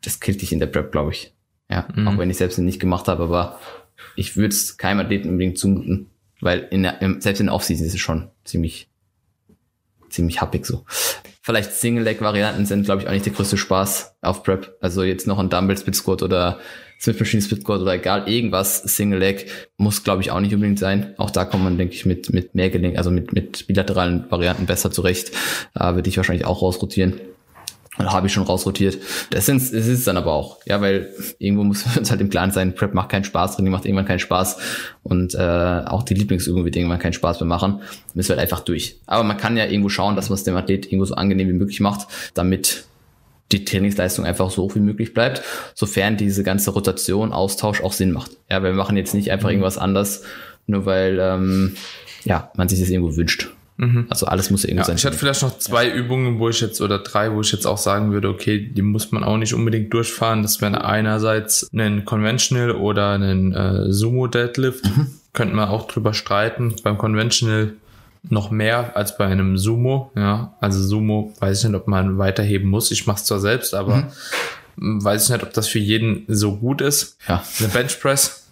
[0.03, 1.33] das killt dich in der Prep, glaube ich.
[1.69, 2.07] Ja, mhm.
[2.07, 3.59] auch wenn ich selbst nicht gemacht habe, aber
[4.15, 6.09] ich würde es keinem Athleten unbedingt zumuten,
[6.41, 8.89] weil in der, selbst in der Offseason ist es schon ziemlich,
[10.09, 10.85] ziemlich happig so.
[11.41, 14.77] Vielleicht Single-Leg-Varianten sind, glaube ich, auch nicht der größte Spaß auf Prep.
[14.81, 16.59] Also jetzt noch ein Dumbbell-Split-Squat oder
[17.01, 21.15] Smith Machine Split-Squat oder egal, irgendwas Single-Leg muss, glaube ich, auch nicht unbedingt sein.
[21.17, 24.65] Auch da kommt man, denke ich, mit, mit mehr Gelenk, also mit, mit bilateralen Varianten
[24.65, 25.31] besser zurecht.
[25.73, 27.19] Da würde ich wahrscheinlich auch rausrotieren.
[27.99, 28.97] Oder habe ich schon rausrotiert.
[29.29, 30.59] Das, sind, das ist es dann aber auch.
[30.65, 33.85] Ja, weil irgendwo muss uns halt im Klaren sein, Prep macht keinen Spaß, Training macht
[33.85, 34.57] irgendwann keinen Spaß.
[35.03, 37.81] Und äh, auch die Lieblingsübung wird irgendwann keinen Spaß mehr machen.
[38.13, 38.99] Müssen wir halt einfach durch.
[39.05, 41.53] Aber man kann ja irgendwo schauen, dass man es dem Athlet irgendwo so angenehm wie
[41.53, 42.85] möglich macht, damit
[43.51, 45.43] die Trainingsleistung einfach so hoch wie möglich bleibt,
[45.75, 48.31] sofern diese ganze Rotation, Austausch auch Sinn macht.
[48.49, 49.53] Ja, weil wir machen jetzt nicht einfach mhm.
[49.53, 50.23] irgendwas anders,
[50.65, 51.75] nur weil ähm,
[52.23, 53.51] ja, man sich das irgendwo wünscht.
[53.83, 54.05] Mhm.
[54.09, 54.95] Also alles muss irgendwie ja, sein.
[54.95, 55.93] Ich hatte vielleicht noch zwei ja.
[55.93, 59.11] Übungen, wo ich jetzt, oder drei, wo ich jetzt auch sagen würde, okay, die muss
[59.11, 60.41] man auch nicht unbedingt durchfahren.
[60.41, 64.85] Das wäre einerseits ein Conventional oder ein äh, Sumo Deadlift.
[64.85, 65.07] Mhm.
[65.33, 66.75] Könnte man auch drüber streiten.
[66.83, 67.73] Beim Conventional
[68.29, 70.11] noch mehr als bei einem Sumo.
[70.15, 72.91] Ja, also Sumo weiß ich nicht, ob man weiterheben muss.
[72.91, 74.09] Ich mache es zwar selbst, aber
[74.77, 75.03] mhm.
[75.03, 77.17] weiß ich nicht, ob das für jeden so gut ist.
[77.27, 77.43] Ja.
[77.59, 78.47] Eine Benchpress.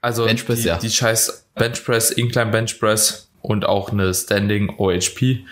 [0.00, 0.78] Also Benchpress, die, ja.
[0.78, 5.44] die scheiß Benchpress, Incline Benchpress und auch eine Standing OHP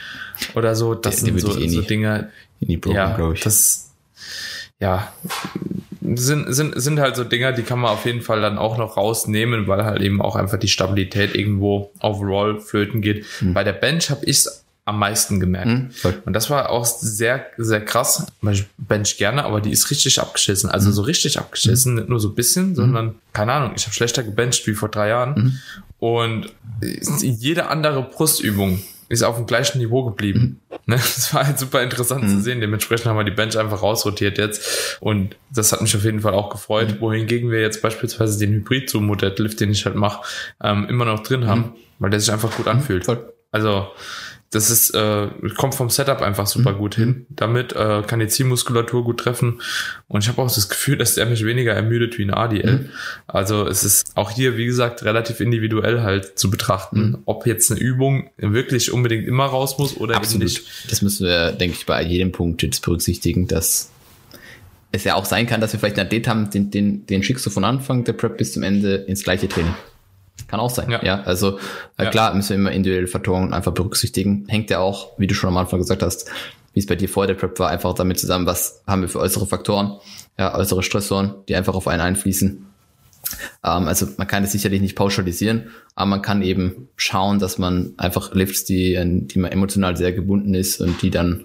[0.55, 0.95] oder so.
[0.95, 2.31] Das die, die sind so, eh so Dinge.
[2.61, 3.41] In die Broken, ja, ich.
[3.41, 3.91] Das,
[4.81, 5.13] ja,
[6.15, 8.97] sind, sind, sind halt so Dinger, die kann man auf jeden Fall dann auch noch
[8.97, 13.25] rausnehmen, weil halt eben auch einfach die Stabilität irgendwo overall flöten geht.
[13.41, 13.55] Mhm.
[13.55, 15.67] Bei der Bench habe ich es am meisten gemerkt.
[15.67, 15.91] Mhm,
[16.25, 18.27] und das war auch sehr, sehr krass.
[18.51, 20.71] Ich bench gerne, aber die ist richtig abgeschissen.
[20.71, 20.93] Also mhm.
[20.95, 21.99] so richtig abgeschissen, mhm.
[21.99, 25.09] nicht nur so ein bisschen, sondern keine Ahnung, ich habe schlechter gebencht wie vor drei
[25.09, 25.35] Jahren.
[25.35, 25.59] Mhm.
[25.99, 26.53] Und
[27.21, 30.41] jede andere Brustübung ist auf dem gleichen Niveau geblieben.
[30.71, 30.77] Mhm.
[30.89, 30.95] Ne?
[30.95, 32.29] Das war halt super interessant mhm.
[32.29, 32.61] zu sehen.
[32.61, 34.99] Dementsprechend haben wir die Bench einfach rausrotiert jetzt.
[35.01, 36.93] Und das hat mich auf jeden Fall auch gefreut.
[36.93, 37.01] Mhm.
[37.01, 40.25] Wohingegen wir jetzt beispielsweise den Hybrid Sumo Deadlift, den ich halt mache,
[40.63, 41.73] ähm, immer noch drin haben, mhm.
[41.99, 43.05] weil der sich einfach gut anfühlt.
[43.51, 43.89] Also
[44.51, 46.79] das ist, äh, kommt vom Setup einfach super mhm.
[46.79, 47.27] gut hin.
[47.31, 49.61] Damit äh, kann die Zielmuskulatur gut treffen.
[50.09, 52.73] Und ich habe auch das Gefühl, dass der mich weniger ermüdet wie ein ADL.
[52.73, 52.89] Mhm.
[53.27, 57.19] Also es ist auch hier, wie gesagt, relativ individuell halt zu betrachten, mhm.
[57.27, 60.45] ob jetzt eine Übung wirklich unbedingt immer raus muss oder Absolut.
[60.45, 60.91] nicht.
[60.91, 63.91] Das müssen wir, denke ich, bei jedem Punkt jetzt berücksichtigen, dass
[64.93, 67.45] es ja auch sein kann, dass wir vielleicht einen Athlet haben, den, den, den schickst
[67.45, 69.75] du von Anfang der Prep bis zum Ende ins gleiche Training.
[70.49, 70.91] Kann auch sein.
[70.91, 71.59] Ja, ja also
[71.97, 72.11] äh, ja.
[72.11, 74.45] klar müssen wir immer individuelle Faktoren einfach berücksichtigen.
[74.49, 76.31] Hängt ja auch, wie du schon am Anfang gesagt hast,
[76.73, 79.19] wie es bei dir vor der Prep war, einfach damit zusammen, was haben wir für
[79.19, 79.99] äußere Faktoren,
[80.39, 82.67] ja, äußere Stressoren, die einfach auf einen einfließen.
[83.65, 87.95] Ähm, also man kann es sicherlich nicht pauschalisieren, aber man kann eben schauen, dass man
[87.97, 91.45] einfach Lifts, die, die man emotional sehr gebunden ist und die dann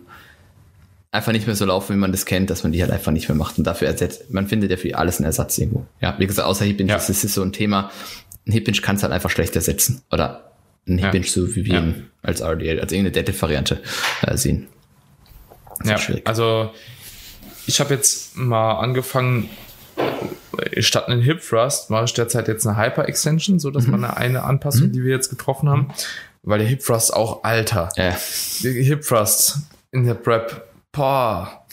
[1.11, 3.27] einfach nicht mehr so laufen, wie man das kennt, dass man die halt einfach nicht
[3.27, 4.31] mehr macht und dafür ersetzt.
[4.31, 5.85] Man findet ja für alles einen Ersatz irgendwo.
[5.99, 6.87] Ja, wie gesagt, außer Hip ja.
[6.87, 7.91] das ist so ein Thema,
[8.47, 10.01] ein Hip Hinge kannst halt einfach schlecht ersetzen.
[10.11, 10.51] Oder
[10.87, 11.31] ein Hip Hinge ja.
[11.31, 11.79] so wie wir ja.
[11.81, 13.81] ihn als RDL, als irgendeine Deadlift-Variante
[14.23, 14.67] äh, sehen.
[15.83, 16.27] Ja, schwierig.
[16.27, 16.71] also
[17.65, 19.49] ich habe jetzt mal angefangen,
[20.79, 23.91] statt einen Hip Thrust mache ich derzeit jetzt eine Hyper Extension, so dass mhm.
[23.91, 24.91] man eine, Anpassung, mhm.
[24.93, 25.87] die wir jetzt getroffen haben,
[26.43, 27.89] weil der Hip Thrust auch alter.
[27.95, 28.15] Ja.
[28.61, 29.59] Die Hip Thrust
[29.91, 31.65] in der Prep, boah,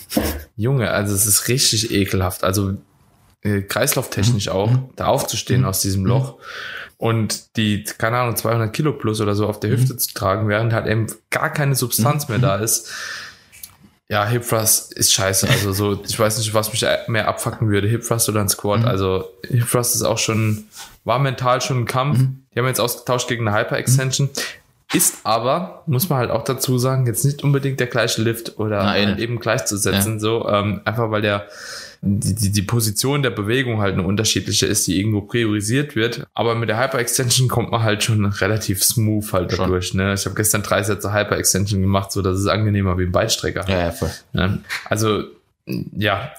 [0.57, 2.45] Junge, also es ist richtig ekelhaft.
[2.45, 2.77] Also
[3.49, 4.53] äh, kreislauftechnisch mhm.
[4.53, 5.69] auch, da aufzustehen mhm.
[5.69, 6.39] aus diesem Loch
[6.99, 9.99] und die, keine Ahnung, 200 Kilo plus oder so auf der Hüfte mhm.
[9.99, 12.93] zu tragen, während halt eben gar keine Substanz mehr da ist.
[14.11, 15.49] Ja, Hip Thrust ist scheiße.
[15.49, 18.85] Also so, ich weiß nicht, was mich mehr abfacken würde, Hip Thrust oder ein Squat.
[18.85, 20.65] Also Hip Thrust ist auch schon,
[21.05, 22.19] war mental schon ein Kampf.
[22.55, 24.31] Die haben jetzt ausgetauscht gegen eine Hyper Extension.
[24.93, 28.87] Ist aber, muss man halt auch dazu sagen, jetzt nicht unbedingt der gleiche Lift oder
[28.87, 30.19] halt eben gleichzusetzen, ja.
[30.19, 31.47] so, ähm, einfach weil der,
[32.01, 36.27] die, die, die Position der Bewegung halt eine unterschiedliche ist, die irgendwo priorisiert wird.
[36.35, 39.95] Aber mit der Hyper-Extension kommt man halt schon relativ smooth halt dadurch.
[39.95, 40.15] Ne?
[40.15, 43.65] Ich habe gestern drei Sätze Hyper-Extension gemacht, so dass es angenehmer wie ein Beitstrecker.
[43.69, 44.11] Ja, ja, voll.
[44.33, 44.61] Ne?
[44.85, 45.25] Also,
[45.67, 46.33] ja.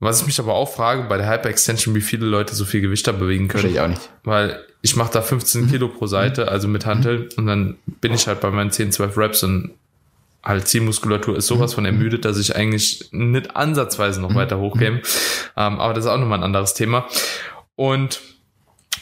[0.00, 3.06] Was ich mich aber auch frage bei der Hyper-Extension, wie viele Leute so viel Gewicht
[3.06, 3.70] da bewegen können.
[3.70, 4.10] Ich auch nicht.
[4.22, 5.70] Weil ich mache da 15 mhm.
[5.70, 9.16] Kilo pro Seite, also mit Hantel, und dann bin ich halt bei meinen 10, 12
[9.16, 9.70] Reps und
[10.44, 15.00] halt Zielmuskulatur ist sowas von ermüdet, dass ich eigentlich nicht ansatzweise noch weiter hochkäme.
[15.56, 17.06] Ähm, aber das ist auch nochmal ein anderes Thema.
[17.76, 18.20] Und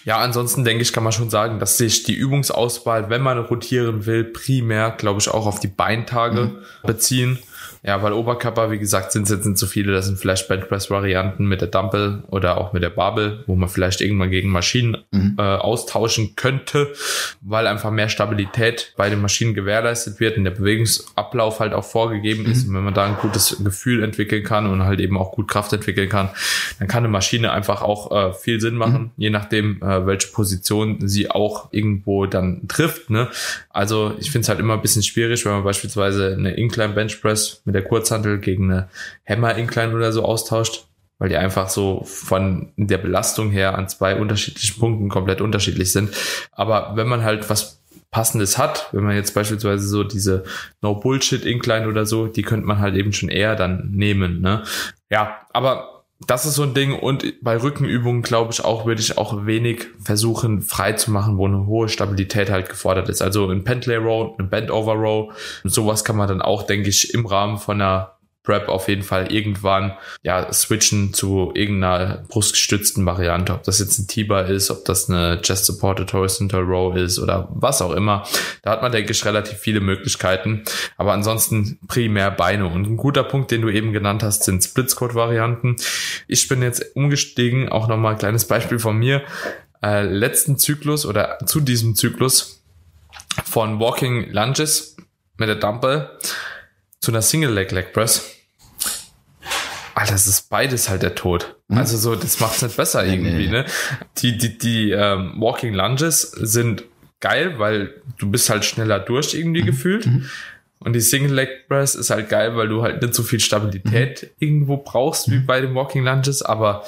[0.04, 4.06] ja, ansonsten denke ich, kann man schon sagen, dass sich die Übungsauswahl, wenn man rotieren
[4.06, 6.58] will, primär, glaube ich, auch auf die Beintage mhm.
[6.84, 7.38] beziehen.
[7.84, 9.92] Ja, weil Oberkörper, wie gesagt, sind jetzt nicht so viele.
[9.92, 14.00] Das sind vielleicht Benchpress-Varianten mit der Dumbbell oder auch mit der Barbell, wo man vielleicht
[14.00, 15.34] irgendwann gegen Maschinen mhm.
[15.36, 16.92] äh, austauschen könnte,
[17.40, 22.44] weil einfach mehr Stabilität bei den Maschinen gewährleistet wird und der Bewegungsablauf halt auch vorgegeben
[22.44, 22.52] mhm.
[22.52, 22.68] ist.
[22.68, 25.72] Und wenn man da ein gutes Gefühl entwickeln kann und halt eben auch gut Kraft
[25.72, 26.30] entwickeln kann,
[26.78, 29.10] dann kann eine Maschine einfach auch äh, viel Sinn machen, mhm.
[29.16, 33.10] je nachdem, äh, welche Position sie auch irgendwo dann trifft.
[33.10, 33.28] Ne?
[33.70, 37.20] Also ich finde es halt immer ein bisschen schwierig, wenn man beispielsweise eine Incline Bench
[37.20, 38.88] Press mit der Kurzhantel gegen eine
[39.26, 40.86] Hammer Incline oder so austauscht,
[41.18, 46.10] weil die einfach so von der Belastung her an zwei unterschiedlichen Punkten komplett unterschiedlich sind.
[46.52, 50.44] Aber wenn man halt was Passendes hat, wenn man jetzt beispielsweise so diese
[50.82, 54.42] No Bullshit Incline oder so, die könnte man halt eben schon eher dann nehmen.
[54.42, 54.64] Ne?
[55.08, 55.91] Ja, aber
[56.26, 59.86] das ist so ein Ding und bei Rückenübungen glaube ich auch, würde ich auch wenig
[60.02, 63.22] versuchen frei zu machen, wo eine hohe Stabilität halt gefordert ist.
[63.22, 65.32] Also ein Pentlay Row, ein Bend Over Row,
[65.64, 68.11] sowas kann man dann auch, denke ich, im Rahmen von einer
[68.42, 74.08] Prep auf jeden Fall irgendwann ja switchen zu irgendeiner brustgestützten Variante, ob das jetzt ein
[74.08, 78.24] T-Bar ist, ob das eine Chest Supported Horizontal Row ist oder was auch immer.
[78.62, 80.64] Da hat man denke ich relativ viele Möglichkeiten,
[80.96, 85.14] aber ansonsten primär Beine und ein guter Punkt, den du eben genannt hast, sind Splitscode
[85.14, 85.76] Varianten.
[86.26, 89.22] Ich bin jetzt umgestiegen, auch nochmal ein kleines Beispiel von mir.
[89.82, 92.62] Äh, letzten Zyklus oder zu diesem Zyklus
[93.44, 94.96] von Walking Lunges
[95.38, 96.08] mit der Dumbbell
[97.00, 98.31] zu einer Single Leg Leg Press.
[99.94, 101.56] Alter, das ist beides halt der Tod.
[101.68, 101.78] Mhm.
[101.78, 103.48] Also so, das macht's nicht besser irgendwie, nee.
[103.48, 103.66] ne?
[104.18, 106.84] Die, die, die ähm, Walking Lunges sind
[107.20, 109.66] geil, weil du bist halt schneller durch irgendwie mhm.
[109.66, 110.06] gefühlt.
[110.06, 110.26] Mhm.
[110.80, 114.22] Und die Single Leg Press ist halt geil, weil du halt nicht so viel Stabilität
[114.22, 114.28] mhm.
[114.38, 115.46] irgendwo brauchst wie mhm.
[115.46, 116.84] bei den Walking Lunges, aber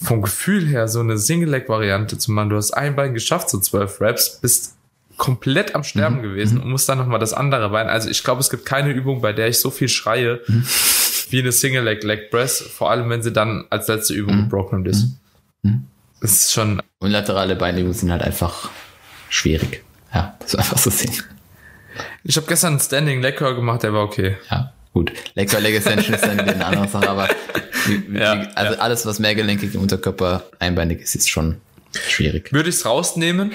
[0.00, 3.50] vom Gefühl her so eine Single Leg Variante zu machen, du hast ein Bein geschafft,
[3.50, 4.76] so zwölf Reps, bist
[5.16, 6.22] komplett am Sterben mhm.
[6.22, 6.64] gewesen mhm.
[6.64, 7.88] und muss dann nochmal das andere Bein.
[7.88, 10.40] Also ich glaube, es gibt keine Übung, bei der ich so viel schreie
[11.30, 14.48] wie eine Single Leg Leg Press, vor allem wenn sie dann als letzte Übung mhm.
[14.48, 15.18] broken ist.
[15.62, 15.70] Mhm.
[15.70, 15.86] mhm.
[16.20, 16.80] Das ist schon.
[16.98, 18.70] Und laterale Beinübungen sind halt einfach
[19.28, 19.84] schwierig.
[20.14, 21.12] Ja, das ist einfach so sehen.
[22.24, 24.36] Ich habe gestern einen Standing Leg Curl gemacht, der war okay.
[24.50, 25.12] Ja, gut.
[25.34, 27.28] Leg Curl Leg Extension ist dann eine andere Sache, aber
[27.86, 28.80] wie, ja, also ja.
[28.80, 31.56] alles, was mehrgelenkig im Unterkörper einbeinig ist, ist schon
[31.92, 32.52] schwierig.
[32.52, 33.52] Würde ich es rausnehmen?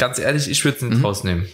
[0.00, 1.04] ganz ehrlich, ich würde es nicht mhm.
[1.04, 1.48] rausnehmen.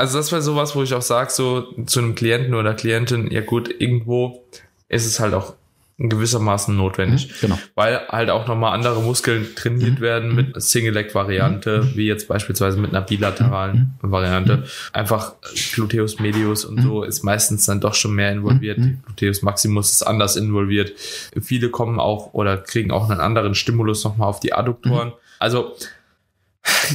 [0.00, 3.42] Also das wäre sowas, wo ich auch sage, so zu einem Klienten oder Klientin, ja
[3.42, 4.46] gut, irgendwo
[4.88, 5.52] ist es halt auch
[5.98, 7.28] gewissermaßen notwendig.
[7.28, 7.58] Mhm, genau.
[7.74, 10.00] Weil halt auch nochmal andere Muskeln trainiert mhm.
[10.00, 10.60] werden mit mhm.
[10.60, 11.96] Single-Leg-Variante, mhm.
[11.96, 14.10] wie jetzt beispielsweise mit einer bilateralen mhm.
[14.10, 14.64] Variante.
[14.94, 15.34] Einfach
[15.74, 18.78] Gluteus Medius und so ist meistens dann doch schon mehr involviert.
[19.04, 20.94] Gluteus Maximus ist anders involviert.
[21.42, 25.12] Viele kommen auch oder kriegen auch einen anderen Stimulus nochmal auf die Adduktoren.
[25.38, 25.76] Also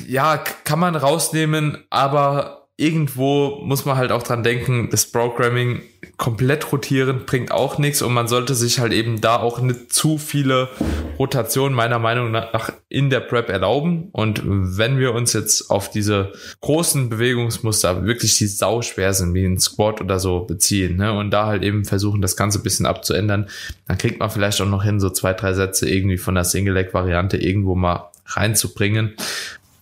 [0.07, 5.81] ja, kann man rausnehmen, aber irgendwo muss man halt auch dran denken, das Programming
[6.17, 10.17] komplett rotieren bringt auch nichts und man sollte sich halt eben da auch nicht zu
[10.17, 10.69] viele
[11.17, 14.09] Rotationen meiner Meinung nach in der Prep erlauben.
[14.11, 19.45] Und wenn wir uns jetzt auf diese großen Bewegungsmuster wirklich die sau schwer sind, wie
[19.45, 22.85] ein Squat oder so beziehen, ne, und da halt eben versuchen, das Ganze ein bisschen
[22.85, 23.49] abzuändern,
[23.87, 27.37] dann kriegt man vielleicht auch noch hin, so zwei, drei Sätze irgendwie von der Single-Leg-Variante
[27.37, 29.15] irgendwo mal reinzubringen.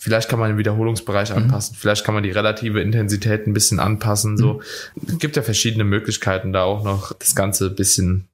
[0.03, 1.37] Vielleicht kann man den Wiederholungsbereich mhm.
[1.37, 4.35] anpassen, vielleicht kann man die relative Intensität ein bisschen anpassen.
[4.35, 5.07] So mhm.
[5.07, 8.27] es gibt ja verschiedene Möglichkeiten, da auch noch das Ganze ein bisschen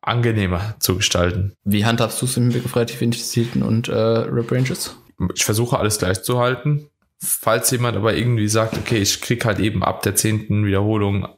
[0.00, 1.52] angenehmer zu gestalten.
[1.64, 4.96] Wie handhabst du es im Blick auf relativ Intensitäten und äh, Rep Ranges?
[5.34, 6.88] Ich versuche alles gleich zu halten.
[7.18, 11.28] Falls jemand aber irgendwie sagt, okay, ich krieg halt eben ab der zehnten Wiederholung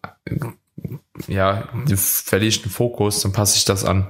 [1.27, 4.07] ja, verliere ich den Fokus, dann passe ich das an.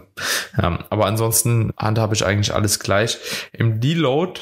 [0.60, 3.16] Ja, aber ansonsten handhabe ich eigentlich alles gleich.
[3.52, 4.40] Im Deload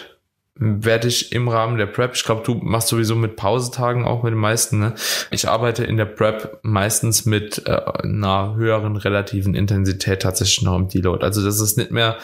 [0.58, 4.32] werde ich im Rahmen der Prep, ich glaube, du machst sowieso mit Pausetagen auch mit
[4.32, 4.94] den meisten, ne?
[5.30, 10.88] Ich arbeite in der Prep meistens mit äh, einer höheren relativen Intensität tatsächlich noch im
[10.88, 11.22] Deload.
[11.22, 12.16] Also dass es nicht mehr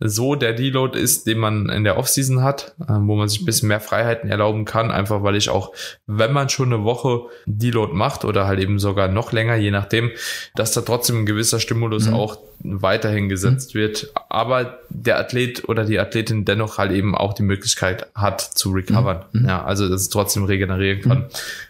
[0.00, 3.46] so der Deload ist, den man in der Offseason hat, äh, wo man sich ein
[3.46, 5.72] bisschen mehr Freiheiten erlauben kann, einfach weil ich auch,
[6.06, 10.10] wenn man schon eine Woche Deload macht oder halt eben sogar noch länger, je nachdem,
[10.56, 12.14] dass da trotzdem ein gewisser Stimulus mhm.
[12.14, 13.78] auch weiterhin gesetzt mhm.
[13.78, 17.75] wird, aber der Athlet oder die Athletin dennoch halt eben auch die Möglichkeit
[18.14, 19.24] hat zu recovern.
[19.32, 19.42] Mhm.
[19.42, 19.48] mhm.
[19.48, 21.18] Ja, also dass es trotzdem regenerieren kann.
[21.18, 21.26] Mhm.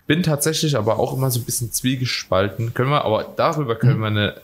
[0.06, 2.74] Bin tatsächlich aber auch immer so ein bisschen zwiegespalten.
[2.74, 4.00] Können wir, aber darüber können mhm.
[4.00, 4.34] wir eine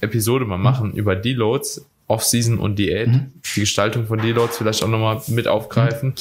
[0.00, 3.08] Episode mal machen über Deloads, Off-Season und Diät.
[3.54, 6.14] Die Gestaltung von Deloads vielleicht auch nochmal mit aufgreifen.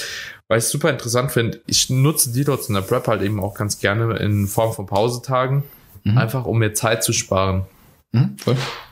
[0.48, 3.54] Weil ich es super interessant finde, ich nutze Deloads in der Prep halt eben auch
[3.54, 5.64] ganz gerne in Form von Pausetagen
[6.04, 6.18] mhm.
[6.18, 7.66] einfach um mir Zeit zu sparen.
[8.12, 8.36] Mhm.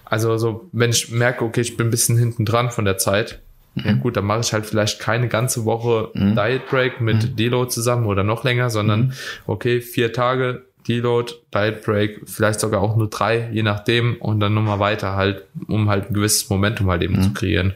[0.05, 3.41] Also so, wenn ich merke, okay, ich bin ein bisschen hinten dran von der Zeit,
[3.41, 3.48] mhm.
[3.85, 6.35] Ja gut, dann mache ich halt vielleicht keine ganze Woche mhm.
[6.35, 7.35] Diet Break mit mhm.
[7.35, 9.13] Deload zusammen oder noch länger, sondern mhm.
[9.47, 14.53] okay, vier Tage Deload, Diet Break, vielleicht sogar auch nur drei, je nachdem, und dann
[14.53, 17.21] nochmal weiter halt, um halt ein gewisses Momentum halt eben mhm.
[17.21, 17.73] zu kreieren.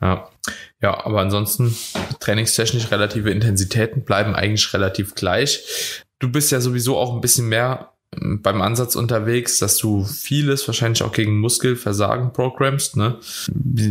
[0.00, 0.28] Ja.
[0.80, 1.76] Ja, aber ansonsten
[2.18, 6.02] trainingstechnisch relative Intensitäten bleiben eigentlich relativ gleich.
[6.18, 11.02] Du bist ja sowieso auch ein bisschen mehr beim Ansatz unterwegs, dass du vieles wahrscheinlich
[11.02, 12.96] auch gegen Muskelversagen programmst.
[12.96, 13.18] Ne?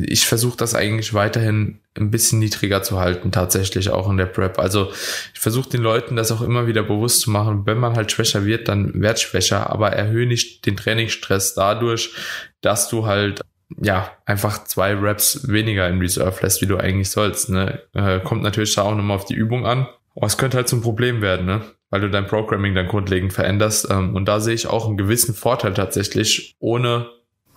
[0.06, 4.60] Ich versuche das eigentlich weiterhin ein bisschen niedriger zu halten, tatsächlich auch in der Prep.
[4.60, 4.92] Also
[5.34, 7.66] ich versuche den Leuten das auch immer wieder bewusst zu machen.
[7.66, 12.14] Wenn man halt schwächer wird, dann werd schwächer, aber erhöhe nicht den Trainingsstress dadurch,
[12.62, 13.42] dass du halt
[13.82, 17.50] ja, einfach zwei Reps weniger in Reserve lässt, wie du eigentlich sollst.
[17.50, 17.82] Ne?
[17.94, 19.88] Äh, kommt natürlich da auch nochmal auf die Übung an.
[20.16, 21.62] Aber es könnte halt zum Problem werden, ne?
[21.92, 23.88] Weil du dein Programming dann grundlegend veränderst.
[23.92, 27.08] Ähm, und da sehe ich auch einen gewissen Vorteil tatsächlich, ohne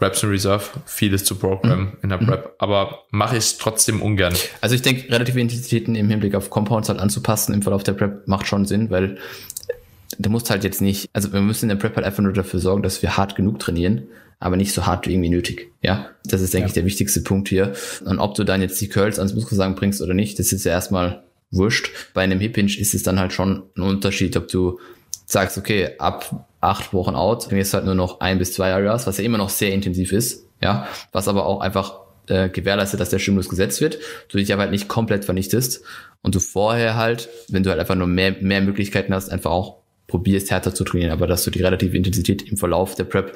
[0.01, 1.99] Reps in Reserve vieles zu programmen mhm.
[2.03, 2.45] in der Prep.
[2.45, 2.51] Mhm.
[2.59, 4.35] Aber mache ich trotzdem ungern.
[4.61, 8.27] Also ich denke, relative Intensitäten im Hinblick auf Compounds halt anzupassen im Verlauf der Prep
[8.27, 9.19] macht schon Sinn, weil
[10.19, 12.59] du musst halt jetzt nicht, also wir müssen in der Prep halt einfach nur dafür
[12.59, 14.09] sorgen, dass wir hart genug trainieren,
[14.41, 15.71] aber nicht so hart wie irgendwie nötig.
[15.81, 16.69] Ja, das ist, denke ja.
[16.69, 17.73] ich, der wichtigste Punkt hier.
[18.05, 20.73] Und ob du dann jetzt die Curls ans Muskelsagen bringst oder nicht, das ist ja
[20.73, 21.23] erstmal
[21.55, 21.91] wurscht.
[22.15, 24.79] Bei einem Hip Hinge ist es dann halt schon ein Unterschied, ob du
[25.27, 29.07] sagst, okay, ab acht Wochen out, dann ist halt nur noch ein bis zwei Areas,
[29.07, 33.11] was ja immer noch sehr intensiv ist, ja, was aber auch einfach äh, gewährleistet, dass
[33.11, 35.83] der Stimulus gesetzt wird, du dich aber halt nicht komplett vernichtest
[36.23, 39.77] und du vorher halt, wenn du halt einfach nur mehr, mehr Möglichkeiten hast, einfach auch
[40.07, 43.35] probierst härter zu trainieren, aber dass du die relative Intensität im Verlauf der Prep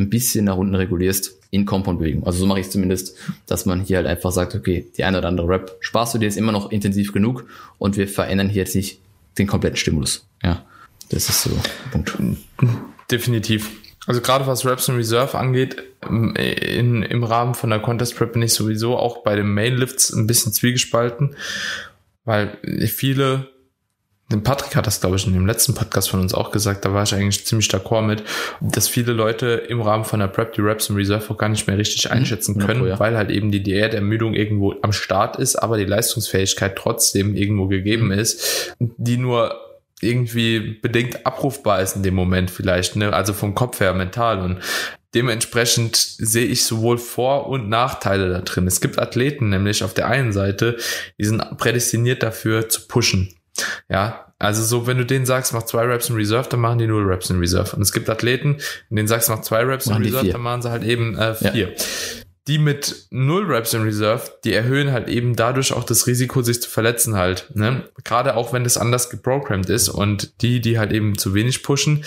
[0.00, 2.24] ein bisschen nach unten regulierst in Compound-Bewegung.
[2.24, 5.18] Also so mache ich es zumindest, dass man hier halt einfach sagt, okay, die eine
[5.18, 7.46] oder andere Rep sparst du dir jetzt immer noch intensiv genug
[7.78, 9.00] und wir verändern hier jetzt nicht
[9.38, 10.26] den kompletten Stimulus.
[10.42, 10.64] Ja,
[11.10, 11.50] das ist so
[11.92, 12.38] der Punkt.
[13.10, 13.70] Definitiv.
[14.06, 15.76] Also gerade was Reps in Reserve angeht,
[16.08, 20.26] in, im Rahmen von der Contest Prep bin ich sowieso auch bei den Mainlifts ein
[20.26, 21.36] bisschen zwiegespalten,
[22.24, 23.48] weil viele
[24.38, 27.02] Patrick hat das, glaube ich, in dem letzten Podcast von uns auch gesagt, da war
[27.02, 28.22] ich eigentlich ziemlich d'accord mit,
[28.60, 31.66] dass viele Leute im Rahmen von der Prep die Reps im Reserve auch gar nicht
[31.66, 32.12] mehr richtig mhm.
[32.12, 36.76] einschätzen können, ja, weil halt eben die Diätermüdung irgendwo am Start ist, aber die Leistungsfähigkeit
[36.76, 38.12] trotzdem irgendwo gegeben mhm.
[38.12, 39.58] ist, die nur
[40.00, 43.12] irgendwie bedingt abrufbar ist in dem Moment vielleicht, ne?
[43.12, 44.60] also vom Kopf her mental und
[45.12, 48.68] Dementsprechend sehe ich sowohl Vor- und Nachteile da drin.
[48.68, 50.76] Es gibt Athleten nämlich auf der einen Seite,
[51.18, 53.34] die sind prädestiniert dafür zu pushen.
[53.88, 56.86] Ja, also so, wenn du denen sagst, mach zwei Reps in Reserve, dann machen die
[56.86, 57.76] null Reps in Reserve.
[57.76, 58.56] Und es gibt Athleten,
[58.88, 61.68] denen sagst, mach zwei Reps machen in Reserve, dann machen sie halt eben äh, vier.
[61.68, 61.84] Ja.
[62.48, 66.62] Die mit null Reps in Reserve, die erhöhen halt eben dadurch auch das Risiko, sich
[66.62, 67.50] zu verletzen halt.
[67.54, 67.84] Ne?
[68.02, 72.04] Gerade auch wenn das anders geprogrammt ist und die, die halt eben zu wenig pushen,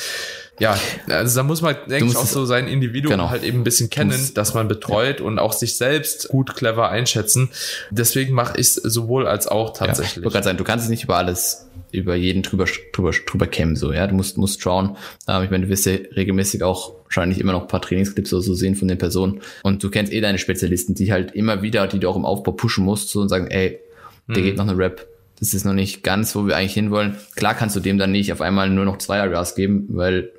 [0.59, 0.77] ja,
[1.09, 3.29] also da muss man, denke ich, auch so sein Individuum genau.
[3.29, 5.25] halt eben ein bisschen kennen, dass man betreut ja.
[5.25, 7.49] und auch sich selbst gut clever einschätzen.
[7.89, 10.23] Deswegen mache ich es sowohl als auch tatsächlich.
[10.23, 13.47] Ja, ich wollte sagen, du kannst es nicht über alles über jeden drüber, drüber, drüber
[13.47, 14.07] kämmen, so, ja.
[14.07, 14.97] Du musst, musst schauen.
[15.27, 18.41] Ähm, ich meine, du wirst ja regelmäßig auch wahrscheinlich immer noch ein paar Trainingsclips oder
[18.41, 19.41] so sehen von den Personen.
[19.61, 22.53] Und du kennst eh deine Spezialisten, die halt immer wieder, die du auch im Aufbau
[22.53, 23.79] pushen musst, so und sagen, ey,
[24.27, 24.43] der mhm.
[24.43, 25.07] geht noch eine Rap.
[25.39, 27.15] Das ist noch nicht ganz, wo wir eigentlich hinwollen.
[27.35, 30.31] Klar kannst du dem dann nicht auf einmal nur noch zwei Gas geben, weil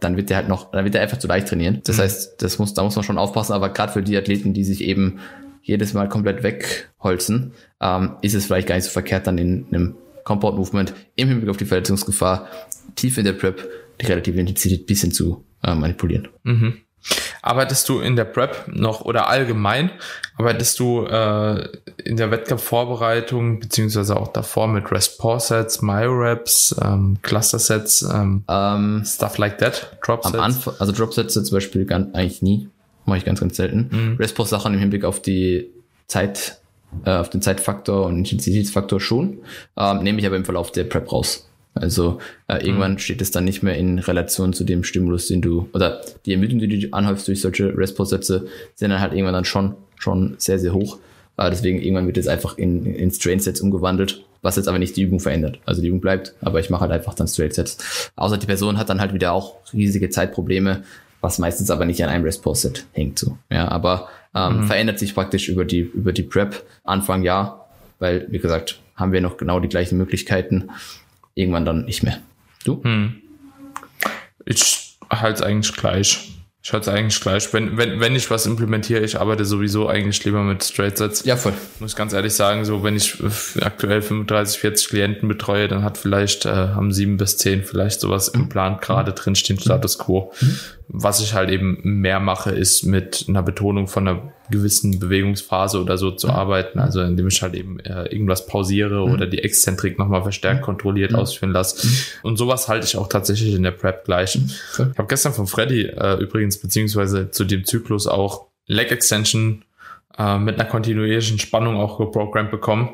[0.00, 1.80] dann wird der halt noch, dann wird er einfach zu leicht trainieren.
[1.84, 2.02] Das mhm.
[2.02, 4.82] heißt, das muss, da muss man schon aufpassen, aber gerade für die Athleten, die sich
[4.82, 5.18] eben
[5.62, 9.96] jedes Mal komplett wegholzen, ähm, ist es vielleicht gar nicht so verkehrt, dann in einem
[10.24, 12.48] Compound Movement im Hinblick auf die Verletzungsgefahr
[12.94, 13.68] tief in der Prep
[14.00, 16.28] die relative Intensität bisschen zu äh, manipulieren.
[16.44, 16.78] Mhm.
[17.42, 19.90] Arbeitest du in der Prep noch oder allgemein,
[20.36, 21.68] arbeitest du äh,
[22.04, 29.58] in der Wettkampfvorbereitung beziehungsweise auch davor mit Rest-Pause-Sets, Myo-Reps, ähm, Cluster-Sets, ähm, um, stuff like
[29.58, 30.68] that, Drop-Sets?
[30.78, 32.68] Also Drop-Sets zum Beispiel ganz, eigentlich nie,
[33.06, 33.88] mache ich ganz, ganz selten.
[33.90, 34.16] Mhm.
[34.16, 35.70] Rest-Pause-Sachen im Hinblick auf die
[36.06, 36.58] Zeit,
[37.04, 39.38] äh, auf den Zeitfaktor und Intensitätsfaktor schon,
[39.76, 41.47] ähm, nehme ich aber im Verlauf der Prep raus.
[41.78, 42.98] Also äh, irgendwann mhm.
[42.98, 46.58] steht es dann nicht mehr in Relation zu dem Stimulus, den du, oder die Ermüdung,
[46.58, 50.74] die du anhäufst durch solche Rest-Sätze, sind dann halt irgendwann dann schon, schon sehr, sehr
[50.74, 50.98] hoch.
[51.36, 55.02] Äh, deswegen irgendwann wird es einfach in, in Strain-Sets umgewandelt, was jetzt aber nicht die
[55.02, 55.58] Übung verändert.
[55.64, 58.10] Also die Übung bleibt, aber ich mache halt einfach dann Straight-Sets.
[58.16, 60.84] Außer die Person hat dann halt wieder auch riesige Zeitprobleme,
[61.20, 63.18] was meistens aber nicht an einem Rest-Set hängt.
[63.18, 63.38] So.
[63.50, 64.64] Ja, aber ähm, mhm.
[64.64, 67.68] verändert sich praktisch über die, über die Prep Anfang Jahr,
[67.98, 70.70] weil, wie gesagt, haben wir noch genau die gleichen Möglichkeiten
[71.38, 72.18] irgendwann dann nicht mehr.
[72.64, 72.82] Du?
[72.82, 73.22] Hm.
[74.44, 76.32] Ich halte es eigentlich gleich.
[76.62, 77.52] Ich hatte eigentlich gleich.
[77.54, 81.24] Wenn, wenn, wenn ich was implementiere, ich arbeite sowieso eigentlich lieber mit Straight Sets.
[81.24, 81.54] Ja, voll.
[81.78, 83.16] Muss ich ganz ehrlich sagen, so wenn ich
[83.62, 88.28] aktuell 35, 40 Klienten betreue, dann hat vielleicht, äh, haben sieben bis zehn vielleicht sowas
[88.28, 90.32] im Plan gerade drinstehen, Status Quo.
[90.40, 90.58] Mhm.
[90.90, 95.98] Was ich halt eben mehr mache, ist mit einer Betonung von einer gewissen Bewegungsphase oder
[95.98, 96.78] so zu arbeiten.
[96.78, 99.12] Also indem ich halt eben äh, irgendwas pausiere mhm.
[99.12, 101.18] oder die Exzentrik nochmal verstärkt kontrolliert mhm.
[101.18, 101.86] ausführen lasse.
[102.22, 104.36] Und sowas halte ich auch tatsächlich in der Prep gleich.
[104.36, 104.50] Mhm.
[104.92, 109.64] Ich habe gestern von Freddy äh, übrigens, beziehungsweise zu dem Zyklus auch Leg Extension
[110.18, 112.90] äh, mit einer kontinuierlichen Spannung auch geprogrammt bekommen.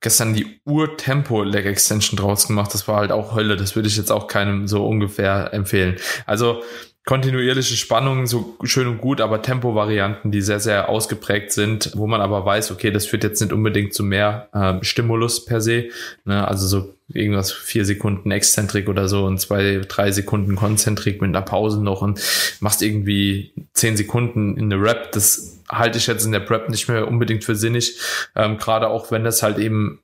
[0.00, 2.72] Gestern die Ur-Tempo Leg Extension draus gemacht.
[2.72, 3.56] Das war halt auch Hölle.
[3.56, 5.96] Das würde ich jetzt auch keinem so ungefähr empfehlen.
[6.26, 6.62] Also
[7.06, 12.20] kontinuierliche Spannungen so schön und gut, aber Tempo-Varianten, die sehr, sehr ausgeprägt sind, wo man
[12.20, 15.88] aber weiß, okay, das führt jetzt nicht unbedingt zu mehr ähm, Stimulus per se.
[16.24, 16.46] Ne?
[16.46, 21.44] Also so irgendwas vier Sekunden Exzentrik oder so und zwei, drei Sekunden Konzentrik mit einer
[21.44, 22.20] Pause noch und
[22.60, 25.12] machst irgendwie zehn Sekunden in der Rap.
[25.12, 27.98] Das halte ich jetzt in der Prep nicht mehr unbedingt für sinnig.
[28.34, 30.02] Ähm, Gerade auch wenn das halt eben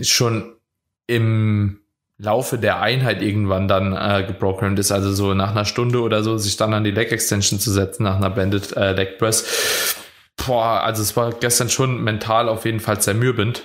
[0.00, 0.54] schon
[1.06, 1.80] im
[2.18, 6.38] Laufe der Einheit irgendwann dann äh, geprogrammt ist, also so nach einer Stunde oder so,
[6.38, 9.91] sich dann an die Leg Extension zu setzen nach einer Banded äh, Leg Press.
[10.36, 13.62] Boah, also es war gestern schon mental auf jeden Fall zermürbend.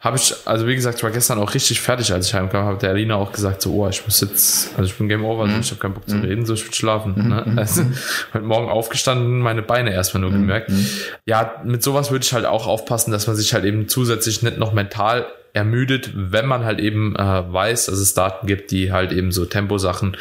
[0.00, 2.78] Habe ich, also wie gesagt, ich war gestern auch richtig fertig, als ich heimkam, habe
[2.78, 5.60] der Alina auch gesagt, so, oh, ich muss jetzt, also ich bin Game Over, mhm.
[5.60, 6.24] ich habe keinen Bock zu mhm.
[6.24, 7.14] reden, so ich will schlafen.
[7.16, 7.28] Mhm.
[7.28, 7.44] Ne?
[7.46, 7.58] Mhm.
[7.58, 7.84] Also,
[8.32, 10.42] heute Morgen aufgestanden, meine Beine erstmal nur mhm.
[10.42, 10.70] gemerkt.
[10.70, 10.86] Mhm.
[11.26, 14.56] Ja, mit sowas würde ich halt auch aufpassen, dass man sich halt eben zusätzlich nicht
[14.56, 19.10] noch mental ermüdet, wenn man halt eben äh, weiß, dass es Daten gibt, die halt
[19.10, 20.16] eben so Temposachen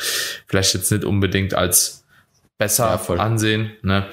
[0.47, 2.03] vielleicht jetzt nicht unbedingt als
[2.57, 3.71] besser ja, ansehen.
[3.83, 4.07] Ne?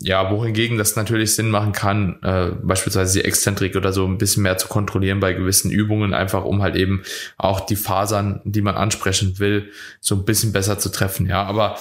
[0.00, 4.42] Ja, wohingegen das natürlich Sinn machen kann, äh, beispielsweise die Exzentrik oder so ein bisschen
[4.42, 7.02] mehr zu kontrollieren bei gewissen Übungen, einfach um halt eben
[7.36, 9.70] auch die Fasern, die man ansprechen will,
[10.00, 11.26] so ein bisschen besser zu treffen.
[11.26, 11.76] Ja, aber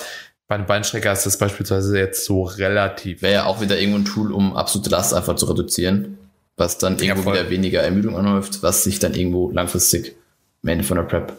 [0.48, 3.22] bei einem Beinstrecker ist das beispielsweise jetzt so relativ.
[3.22, 6.18] Wäre ja auch wieder irgendwo ein Tool, um absolute Last einfach zu reduzieren
[6.58, 10.16] was dann irgendwo ja, wieder weniger Ermüdung anhäuft, was sich dann irgendwo langfristig
[10.64, 11.34] am Ende von der Prep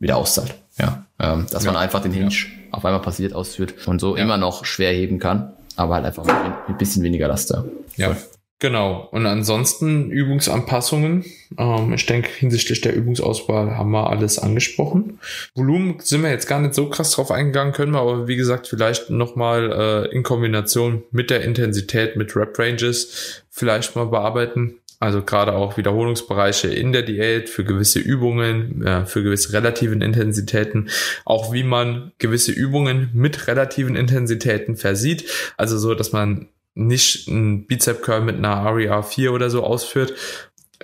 [0.00, 0.54] wieder auszahlt.
[0.76, 1.72] Ja, ähm, dass ja.
[1.72, 2.36] man einfach den Hinge ja.
[2.72, 6.26] auf einmal passiert ausführt und so immer noch schwer heben kann, aber halt einfach
[6.68, 7.64] ein bisschen weniger Laster.
[7.96, 8.16] Ja,
[8.64, 9.08] Genau.
[9.10, 11.24] Und ansonsten Übungsanpassungen.
[11.58, 15.18] Ähm, ich denke, hinsichtlich der Übungsauswahl haben wir alles angesprochen.
[15.54, 18.68] Volumen sind wir jetzt gar nicht so krass drauf eingegangen, können wir aber wie gesagt
[18.68, 24.76] vielleicht nochmal äh, in Kombination mit der Intensität, mit Rep Ranges vielleicht mal bearbeiten.
[25.04, 30.88] Also gerade auch Wiederholungsbereiche in der Diät für gewisse Übungen, äh, für gewisse relativen Intensitäten,
[31.26, 35.30] auch wie man gewisse Übungen mit relativen Intensitäten versieht.
[35.58, 40.14] Also so, dass man nicht ein Bizep Curl mit einer RER 4 oder so ausführt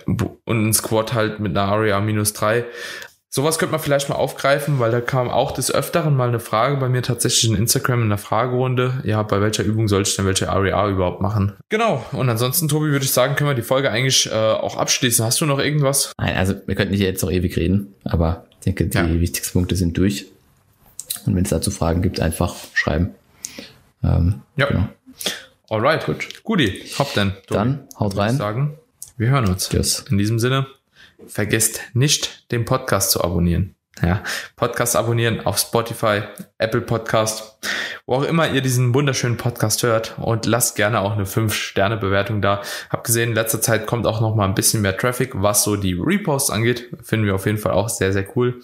[0.05, 2.65] und ein Squat halt mit einer RER minus 3.
[3.33, 6.75] Sowas könnte man vielleicht mal aufgreifen, weil da kam auch des Öfteren mal eine Frage
[6.75, 9.01] bei mir tatsächlich in Instagram in der Fragerunde.
[9.05, 11.53] Ja, bei welcher Übung soll ich denn welche RER überhaupt machen?
[11.69, 12.05] Genau.
[12.11, 15.23] Und ansonsten, Tobi, würde ich sagen, können wir die Folge eigentlich äh, auch abschließen.
[15.23, 16.11] Hast du noch irgendwas?
[16.17, 19.21] Nein, also wir könnten hier jetzt noch ewig reden, aber ich denke, die ja.
[19.21, 20.25] wichtigsten Punkte sind durch.
[21.25, 23.11] Und wenn es dazu Fragen gibt, einfach schreiben.
[24.03, 24.65] Ähm, ja.
[24.65, 24.89] Genau.
[25.69, 26.43] Alright, gut.
[26.43, 27.31] Guti, hopp denn.
[27.47, 27.53] Tobi.
[27.53, 28.35] Dann haut rein.
[28.35, 28.77] Sagen,
[29.15, 29.69] wir hören uns.
[29.69, 30.03] Tschüss.
[30.09, 30.67] In diesem Sinne,
[31.27, 33.75] vergesst nicht, den Podcast zu abonnieren.
[34.01, 34.23] Ja,
[34.55, 36.21] Podcast abonnieren auf Spotify,
[36.57, 37.59] Apple Podcast,
[38.05, 42.61] wo auch immer ihr diesen wunderschönen Podcast hört und lasst gerne auch eine 5-Sterne-Bewertung da.
[42.89, 45.75] Hab gesehen, in letzter Zeit kommt auch noch mal ein bisschen mehr Traffic, was so
[45.75, 46.89] die Reposts angeht.
[47.03, 48.61] Finden wir auf jeden Fall auch sehr, sehr cool.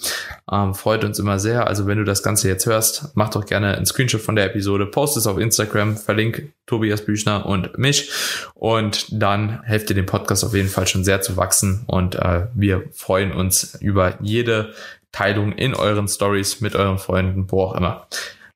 [0.52, 1.68] Ähm, freut uns immer sehr.
[1.68, 4.86] Also wenn du das Ganze jetzt hörst, mach doch gerne einen Screenshot von der Episode,
[4.86, 8.12] post es auf Instagram, verlink Tobias Büchner und mich
[8.54, 12.48] und dann helft ihr dem Podcast auf jeden Fall schon sehr zu wachsen und äh,
[12.54, 14.74] wir freuen uns über jede
[15.12, 18.08] Teilung in euren Stories mit euren Freunden, wo auch immer.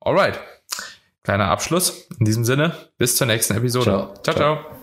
[0.02, 0.40] Alright.
[1.24, 2.08] Kleiner Abschluss.
[2.20, 3.84] In diesem Sinne, bis zur nächsten Episode.
[3.86, 4.14] ciao.
[4.24, 4.36] ciao.
[4.36, 4.36] ciao.
[4.36, 4.81] ciao.